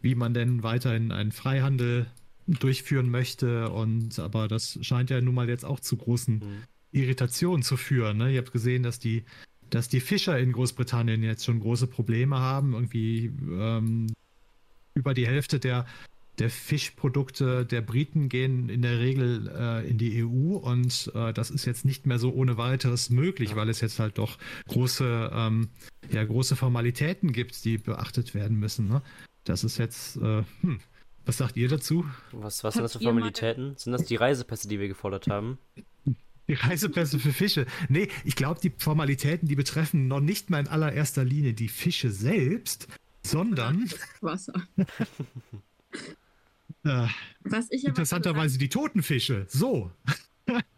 [0.01, 2.07] wie man denn weiterhin einen Freihandel
[2.47, 3.69] durchführen möchte.
[3.71, 6.47] Und aber das scheint ja nun mal jetzt auch zu großen Hm.
[6.91, 8.17] Irritationen zu führen.
[8.17, 8.31] Ne?
[8.33, 9.23] Ihr habt gesehen, dass die,
[9.69, 12.73] dass die Fischer in Großbritannien jetzt schon große Probleme haben.
[12.73, 14.07] Irgendwie ähm,
[14.93, 15.85] über die Hälfte der,
[16.39, 21.49] der Fischprodukte der Briten gehen in der Regel äh, in die EU und äh, das
[21.51, 23.55] ist jetzt nicht mehr so ohne weiteres möglich, Ja.
[23.57, 24.37] weil es jetzt halt doch
[24.67, 25.69] große, ähm,
[26.11, 28.87] ja, große Formalitäten gibt, die beachtet werden müssen.
[28.87, 29.01] Ne?
[29.43, 30.79] Das ist jetzt, äh, hm,
[31.26, 32.05] was sagt ihr dazu?
[32.32, 33.76] Was, was sind das für mal- Formalitäten?
[33.78, 35.57] Sind das die Reisepässe, die wir gefordert haben?
[36.47, 37.65] Die Reisepässe für Fische.
[37.89, 42.11] Nee, ich glaube, die Formalitäten, die betreffen noch nicht mal in allererster Linie die Fische
[42.11, 42.88] selbst,
[43.23, 43.89] sondern
[44.21, 44.53] Wasser.
[46.84, 47.07] äh,
[47.43, 49.45] Was ich aber interessanterweise die toten Fische.
[49.49, 49.91] So.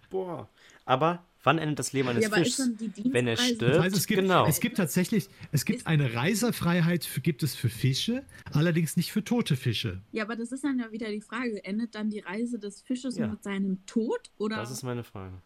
[0.09, 0.47] Boah.
[0.85, 3.61] Aber wann endet das Leben eines ja, die Wenn er stirbt?
[3.61, 4.45] Das heißt, es gibt, Genau.
[4.47, 9.11] es gibt tatsächlich, es gibt Ist- eine Reisefreiheit, für, gibt es für Fische, allerdings nicht
[9.11, 10.01] für tote Fische.
[10.11, 13.17] Ja, aber das ist dann ja wieder die Frage, endet dann die Reise des Fisches
[13.17, 13.27] Ja.
[13.27, 14.29] mit seinem Tod?
[14.37, 15.41] Oder Das ist meine Frage.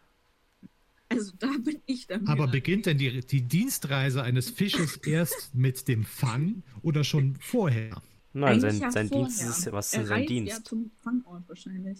[1.08, 2.26] also da bin ich dann.
[2.26, 8.02] Aber beginnt denn die, die Dienstreise eines Fisches erst mit dem Fang oder schon vorher?
[8.34, 9.26] Nein, Eigentlich sein, ja sein vorher.
[9.28, 10.52] Dienst ist, was ist er sein reist Dienst?
[10.58, 11.98] Ja, zum Fangort wahrscheinlich.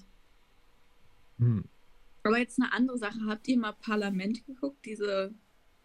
[1.39, 1.65] Hm.
[2.23, 3.19] Aber jetzt eine andere Sache.
[3.27, 5.35] Habt ihr mal Parlament geguckt, diese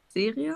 [0.07, 0.55] Serie?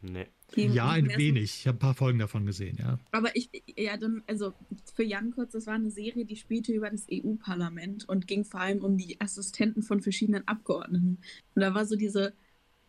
[0.00, 0.26] Nee.
[0.54, 1.60] Die Ja, ein wenig.
[1.60, 2.98] Ich habe ein paar Folgen davon gesehen, ja.
[3.12, 4.54] Aber ich, ja, dann, also
[4.94, 8.60] für Jan kurz, das war eine Serie, die spielte über das EU-Parlament und ging vor
[8.60, 11.18] allem um die Assistenten von verschiedenen Abgeordneten.
[11.54, 12.32] Und da war so diese,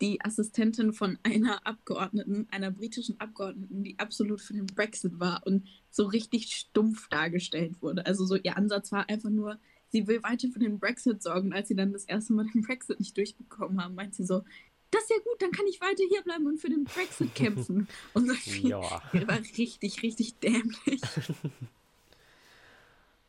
[0.01, 5.68] die Assistentin von einer Abgeordneten, einer britischen Abgeordneten, die absolut für den Brexit war und
[5.89, 8.05] so richtig stumpf dargestellt wurde.
[8.05, 9.60] Also so ihr Ansatz war einfach nur,
[9.92, 11.54] sie will weiter für den Brexit sorgen.
[11.54, 14.44] Als sie dann das erste Mal den Brexit nicht durchbekommen haben, meint sie so,
[14.92, 17.88] das ist ja gut, dann kann ich weiter hier bleiben und für den Brexit kämpfen.
[18.14, 18.82] Und Sophie Ja.
[18.82, 21.02] war richtig, richtig dämlich.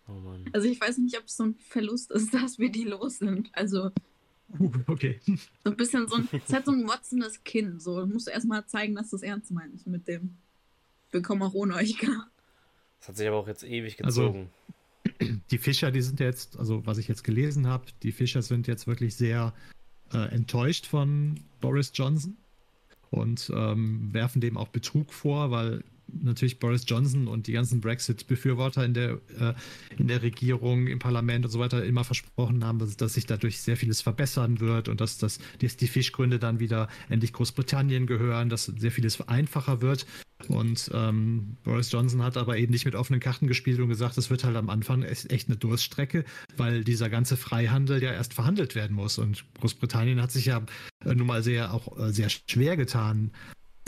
[0.08, 0.44] Oh Mann.
[0.52, 3.50] Also ich weiß nicht, ob es so ein Verlust ist, dass wir die los sind.
[3.52, 3.90] Also
[4.58, 5.20] Uh, okay.
[5.62, 7.78] so ein bisschen so ein, es hat so ein motzendes Kinn.
[7.78, 10.38] So musst du erstmal zeigen, dass du es ernst meinst mit dem
[11.12, 12.28] Wir kommen auch ohne euch klar.
[12.98, 14.50] Das hat sich aber auch jetzt ewig Also- gezogen.
[15.50, 18.86] Die Fischer, die sind jetzt, also was ich jetzt gelesen habe, die Fischer sind jetzt
[18.86, 19.52] wirklich sehr
[20.12, 22.36] äh, enttäuscht von Boris Johnson
[23.10, 25.84] und ähm, werfen dem auch Betrug vor, weil
[26.22, 29.54] natürlich Boris Johnson und die ganzen Brexit-Befürworter in der, äh,
[29.98, 33.60] in der Regierung, im Parlament und so weiter immer versprochen haben, dass, dass sich dadurch
[33.60, 38.48] sehr vieles verbessern wird und dass, dass, dass die Fischgründe dann wieder endlich Großbritannien gehören,
[38.48, 40.06] dass sehr vieles einfacher wird.
[40.48, 44.30] Und ähm, Boris Johnson hat aber eben nicht mit offenen Karten gespielt und gesagt, es
[44.30, 46.24] wird halt am Anfang echt echt eine Durststrecke,
[46.56, 49.18] weil dieser ganze Freihandel ja erst verhandelt werden muss.
[49.18, 50.62] Und Großbritannien hat sich ja
[51.04, 53.32] äh, nun mal sehr auch äh, sehr schwer getan,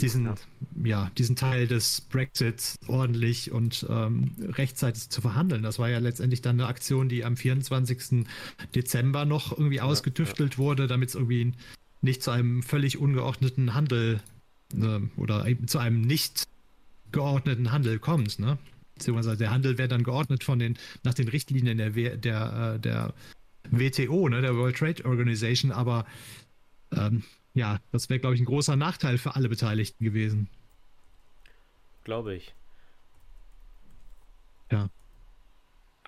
[0.03, 0.35] diesen, ja.
[0.83, 1.11] Ja.
[1.17, 5.63] diesen Teil des Brexits ordentlich und ähm, rechtzeitig zu verhandeln.
[5.63, 8.25] Das war ja letztendlich dann eine Aktion, die am 24.
[8.75, 11.53] Dezember noch irgendwie ausgetüftelt wurde, damit es irgendwie
[12.01, 14.19] nicht zu einem völlig ungeordneten Handel
[14.79, 16.43] äh, oder eben zu einem nicht
[17.11, 18.57] geordneten Handel kommt, ne?
[18.95, 22.79] Beziehungsweise der Handel wäre dann geordnet von den, nach den Richtlinien der, W- der, äh,
[22.79, 23.13] der
[23.71, 26.05] WTO, ne, der World Trade Organization, aber
[26.95, 27.23] ähm,
[27.53, 30.49] ja, das wäre, glaube ich, ein großer Nachteil für alle Beteiligten gewesen.
[32.03, 32.53] Glaube ich.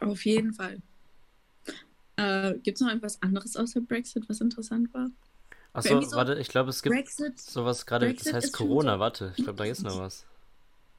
[0.02, 0.82] Auf jeden Fall.
[2.18, 5.10] Äh, Gibt es noch irgendwas anderes außer Brexit, was interessant war?
[5.74, 7.40] Achso, so- warte, ich glaube, es gibt Brexit?
[7.40, 10.26] sowas gerade, das heißt Corona, so- warte, ich glaube, da ist noch was.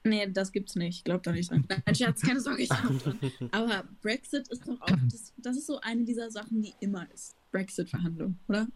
[0.04, 0.98] Nee, das gibt's nicht.
[0.98, 1.66] Ich glaube da nicht dran.
[1.68, 3.18] Nein, Scherz, keine Sorge, ich glaube dran.
[3.52, 7.34] Aber Brexit ist doch auch, das, das ist so eine dieser Sachen, die immer ist.
[7.50, 8.66] Brexit-Verhandlung, oder?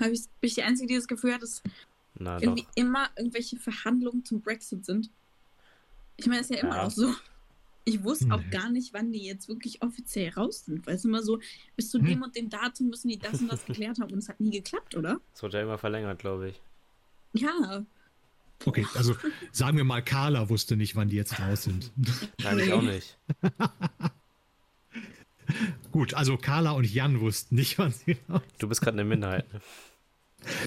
[0.00, 1.62] Hab ich, bin ich die Einzige, die das Gefühl hat, dass
[2.14, 2.72] Na irgendwie doch.
[2.76, 5.10] immer irgendwelche Verhandlungen zum Brexit sind?
[6.16, 6.84] Ich meine, ist ja immer Ja.
[6.84, 7.14] noch so.
[7.84, 8.50] Ich wusste auch Nee.
[8.50, 10.86] gar nicht, wann die jetzt wirklich offiziell raus sind.
[10.86, 11.40] Weil es immer so,
[11.74, 12.06] bis zu Hm.
[12.06, 14.50] dem und dem Datum müssen die das und das geklärt haben und es hat nie
[14.50, 15.20] geklappt, oder?
[15.34, 16.60] Es wird ja immer verlängert, glaube ich.
[17.32, 17.84] Ja.
[18.64, 19.16] Okay, also
[19.52, 21.92] sagen wir mal, Carla wusste nicht, wann die jetzt raus sind.
[22.42, 23.16] Nein, ich auch nicht.
[25.92, 29.52] gut, also Carla und Jan wussten nicht, wann sie raus Du bist gerade eine Minderheit.
[29.52, 29.60] Ne?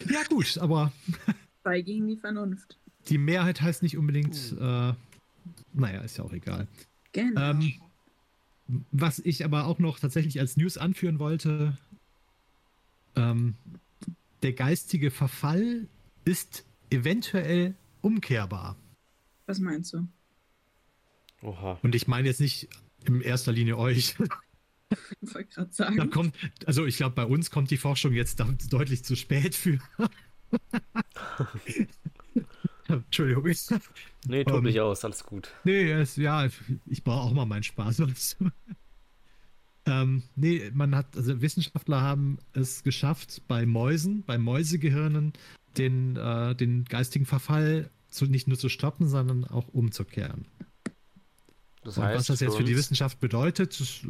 [0.10, 0.92] Ja, gut, aber
[1.64, 2.78] Zwei gegen die Vernunft.
[3.10, 4.94] die Mehrheit heißt nicht unbedingt, äh,
[5.74, 6.68] naja, ist ja auch egal.
[7.14, 7.42] Genau.
[7.52, 7.74] Ähm,
[8.92, 11.78] was ich aber auch noch tatsächlich als News anführen wollte,
[13.16, 13.56] ähm,
[14.44, 15.88] der geistige Verfall
[16.26, 18.76] ist eventuell umkehrbar.
[19.46, 20.08] Was meinst du?
[21.42, 21.80] Oha.
[21.84, 22.70] Und ich meine jetzt nicht
[23.06, 24.16] in erster Linie euch.
[25.22, 26.10] Ich wollte gerade Da sagen.
[26.10, 26.36] kommt,
[26.66, 29.80] also ich glaube, bei uns kommt die Forschung jetzt da- deutlich zu spät für.
[32.88, 33.46] Entschuldigung.
[34.28, 35.52] Nee, tob Ähm, dich aus, alles gut.
[35.64, 36.48] Nee, es, ja,
[36.86, 38.02] ich brauche auch mal meinen Spaß.
[39.86, 45.34] ähm, nee, man hat, also Wissenschaftler haben es geschafft, bei Mäusen, bei Mäusegehirnen,
[45.78, 50.46] den, äh, den geistigen Verfall zu, nicht nur zu stoppen, sondern auch umzukehren.
[51.84, 54.02] Das Und heißt, was das jetzt für die Wissenschaft bedeutet, das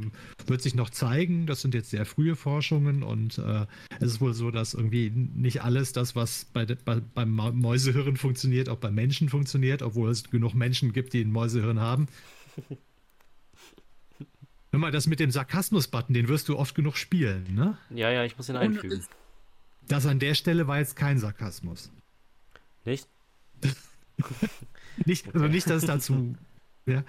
[0.45, 1.47] wird sich noch zeigen.
[1.47, 3.65] Das sind jetzt sehr frühe Forschungen und äh,
[4.01, 8.17] es ist wohl so, dass irgendwie nicht alles das, was bei, de, bei beim Mäusehirn
[8.17, 12.07] funktioniert, auch beim Menschen funktioniert, obwohl es genug Menschen gibt, die ein Mäusehirn haben.
[14.71, 17.77] Hör mal, das mit dem Sarkasmus-Button, den wirst du oft genug spielen, ne?
[17.89, 19.05] Ja, ja, ich muss ihn einfügen.
[19.87, 21.89] Das an der Stelle war jetzt kein Sarkasmus.
[22.85, 23.07] Nicht?
[25.05, 26.35] Nicht, also nicht, dass es dazu.
[26.85, 27.03] Ja,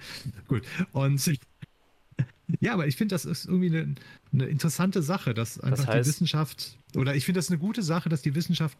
[0.47, 0.63] gut.
[0.91, 1.21] Und
[2.59, 3.95] ja, aber ich finde, das ist irgendwie eine,
[4.31, 8.09] eine interessante Sache, dass einfach heißt- die Wissenschaft, oder ich finde das eine gute Sache,
[8.09, 8.77] dass die Wissenschaft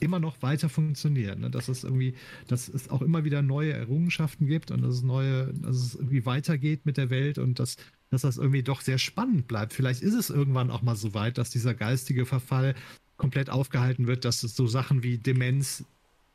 [0.00, 1.38] immer noch weiter funktioniert.
[1.38, 1.50] Ne?
[1.50, 2.14] Dass es irgendwie,
[2.48, 6.26] dass es auch immer wieder neue Errungenschaften gibt und dass es neue, dass es irgendwie
[6.26, 7.76] weitergeht mit der Welt und dass,
[8.10, 9.72] dass das irgendwie doch sehr spannend bleibt.
[9.72, 12.74] Vielleicht ist es irgendwann auch mal so weit, dass dieser geistige Verfall
[13.16, 15.84] komplett aufgehalten wird, dass es so Sachen wie Demenz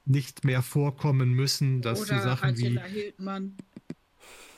[0.06, 3.58] nicht mehr vorkommen müssen, dass so Oder Sachen wie Attila Hildmann.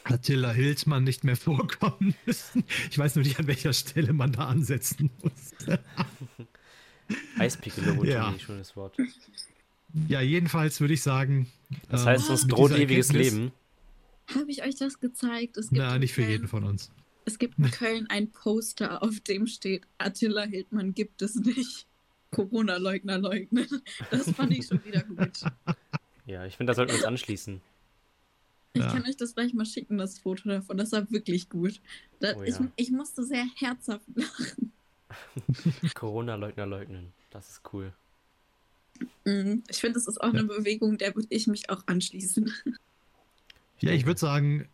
[0.04, 2.64] Attila Hildmann nicht mehr vorkommen müssen.
[2.90, 5.52] Ich weiß nur nicht, an welcher Stelle man da ansetzen muss.
[7.38, 8.34] Eispickel-Lobotomie, Ja.
[8.40, 8.96] schönes Wort.
[10.08, 11.48] Ja, jedenfalls würde ich sagen.
[11.90, 13.52] Das ähm, heißt, mit droht ewiges Erkenntnis- Leben.
[14.34, 15.58] Habe ich euch das gezeigt?
[15.58, 16.90] Es gibt Na, nicht für Köln, jeden von uns.
[17.26, 21.86] Es gibt in Köln ein Poster, auf dem steht, Attila Hildmann gibt es nicht.
[22.32, 23.68] Corona-Leugner leugnen.
[24.10, 25.42] Das fand ich schon wieder gut.
[26.26, 27.62] Ja, ich finde, da sollten wir uns anschließen.
[28.74, 28.92] Ich Ja.
[28.92, 30.78] kann euch das gleich mal schicken, das Foto davon.
[30.78, 31.82] Das war wirklich gut.
[32.22, 32.68] Da, Oh ich, ja.
[32.78, 34.72] ich musste sehr herzhaft lachen.
[35.94, 37.12] Corona-Leugner leugnen.
[37.32, 37.92] Das ist cool.
[39.26, 39.64] Mhm.
[39.70, 42.52] Ich finde, das ist auch eine Bewegung, der würde ich mich auch anschließen.
[43.80, 44.68] Ja, ich würde sagen,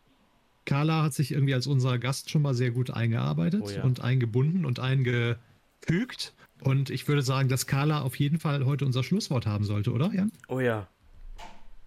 [0.66, 3.84] Carla hat sich irgendwie als unser Gast schon mal sehr gut eingearbeitet Oh ja.
[3.84, 6.34] und eingebunden und eingefügt.
[6.64, 10.12] Und ich würde sagen, dass Carla auf jeden Fall heute unser Schlusswort haben sollte, oder,
[10.14, 10.32] Jan?
[10.48, 10.88] Oh ja,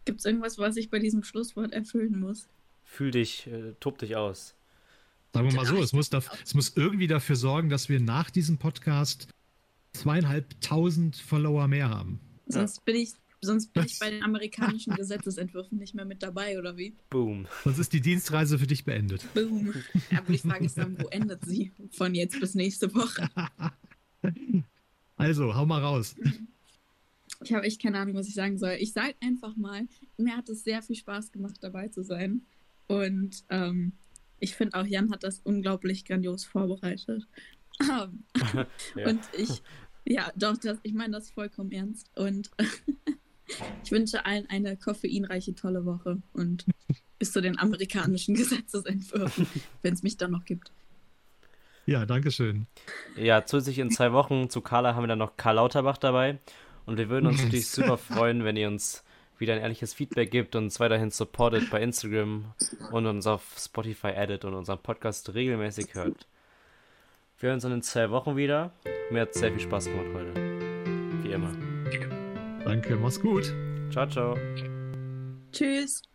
[0.07, 2.49] Gibt es irgendwas, was ich bei diesem Schlusswort erfüllen muss?
[2.85, 4.55] fühl dich, äh, tob dich aus.
[5.33, 8.31] Sagen wir mal so, es muss, daf- es muss irgendwie dafür sorgen, dass wir nach
[8.31, 9.29] diesem Podcast
[9.93, 12.19] zweieinhalbtausend Follower mehr haben.
[12.47, 16.77] Sonst bin ich, sonst bin ich bei den amerikanischen Gesetzesentwürfen nicht mehr mit dabei, oder
[16.77, 16.95] wie?
[17.11, 17.47] Boom.
[17.63, 19.25] Sonst ist die Dienstreise für dich beendet.
[19.35, 19.73] Boom.
[20.11, 21.71] Ja, aber die Frage ist dann, wo endet sie?
[21.93, 23.29] Von jetzt bis nächste Woche.
[25.17, 26.17] Also, hau mal raus.
[27.43, 28.79] Ich habe echt keine Ahnung, was ich sagen soll.
[28.81, 32.41] Ich sage einfach mal, mir hat es sehr viel Spaß gemacht, dabei zu sein.
[32.87, 33.93] Und ähm,
[34.39, 37.27] ich finde auch, Jan hat das unglaublich grandios vorbereitet.
[37.81, 38.25] Ähm,
[38.97, 39.09] Ja.
[39.09, 39.63] Und ich,
[40.07, 42.11] ja, doch, das, ich meine das vollkommen ernst.
[42.17, 42.51] Und
[43.85, 46.65] ich wünsche allen eine koffeinreiche, tolle Woche und
[47.19, 49.47] bis zu den amerikanischen Gesetzesentwürfen,
[49.83, 50.73] wenn es mich dann noch gibt.
[51.87, 52.67] Ja, danke schön.
[53.17, 56.39] Ja, zusätzlich in zwei Wochen zu Carla haben wir dann noch Karl Lauterbach dabei.
[56.87, 59.05] Und wir würden uns natürlich super freuen, wenn ihr uns
[59.39, 62.53] wieder ein ehrliches Feedback gibt und uns weiterhin supportet bei Instagram
[62.93, 66.27] und uns auf Spotify addet und unseren Podcast regelmäßig hört.
[67.39, 68.73] Wir hören uns dann in zwei Wochen wieder.
[69.11, 70.35] Mir hat sehr viel Spaß gemacht heute.
[71.23, 71.51] Wie immer.
[72.65, 73.55] Danke, mach's gut.
[73.91, 74.37] Ciao, ciao.
[75.51, 76.10] Tschüss.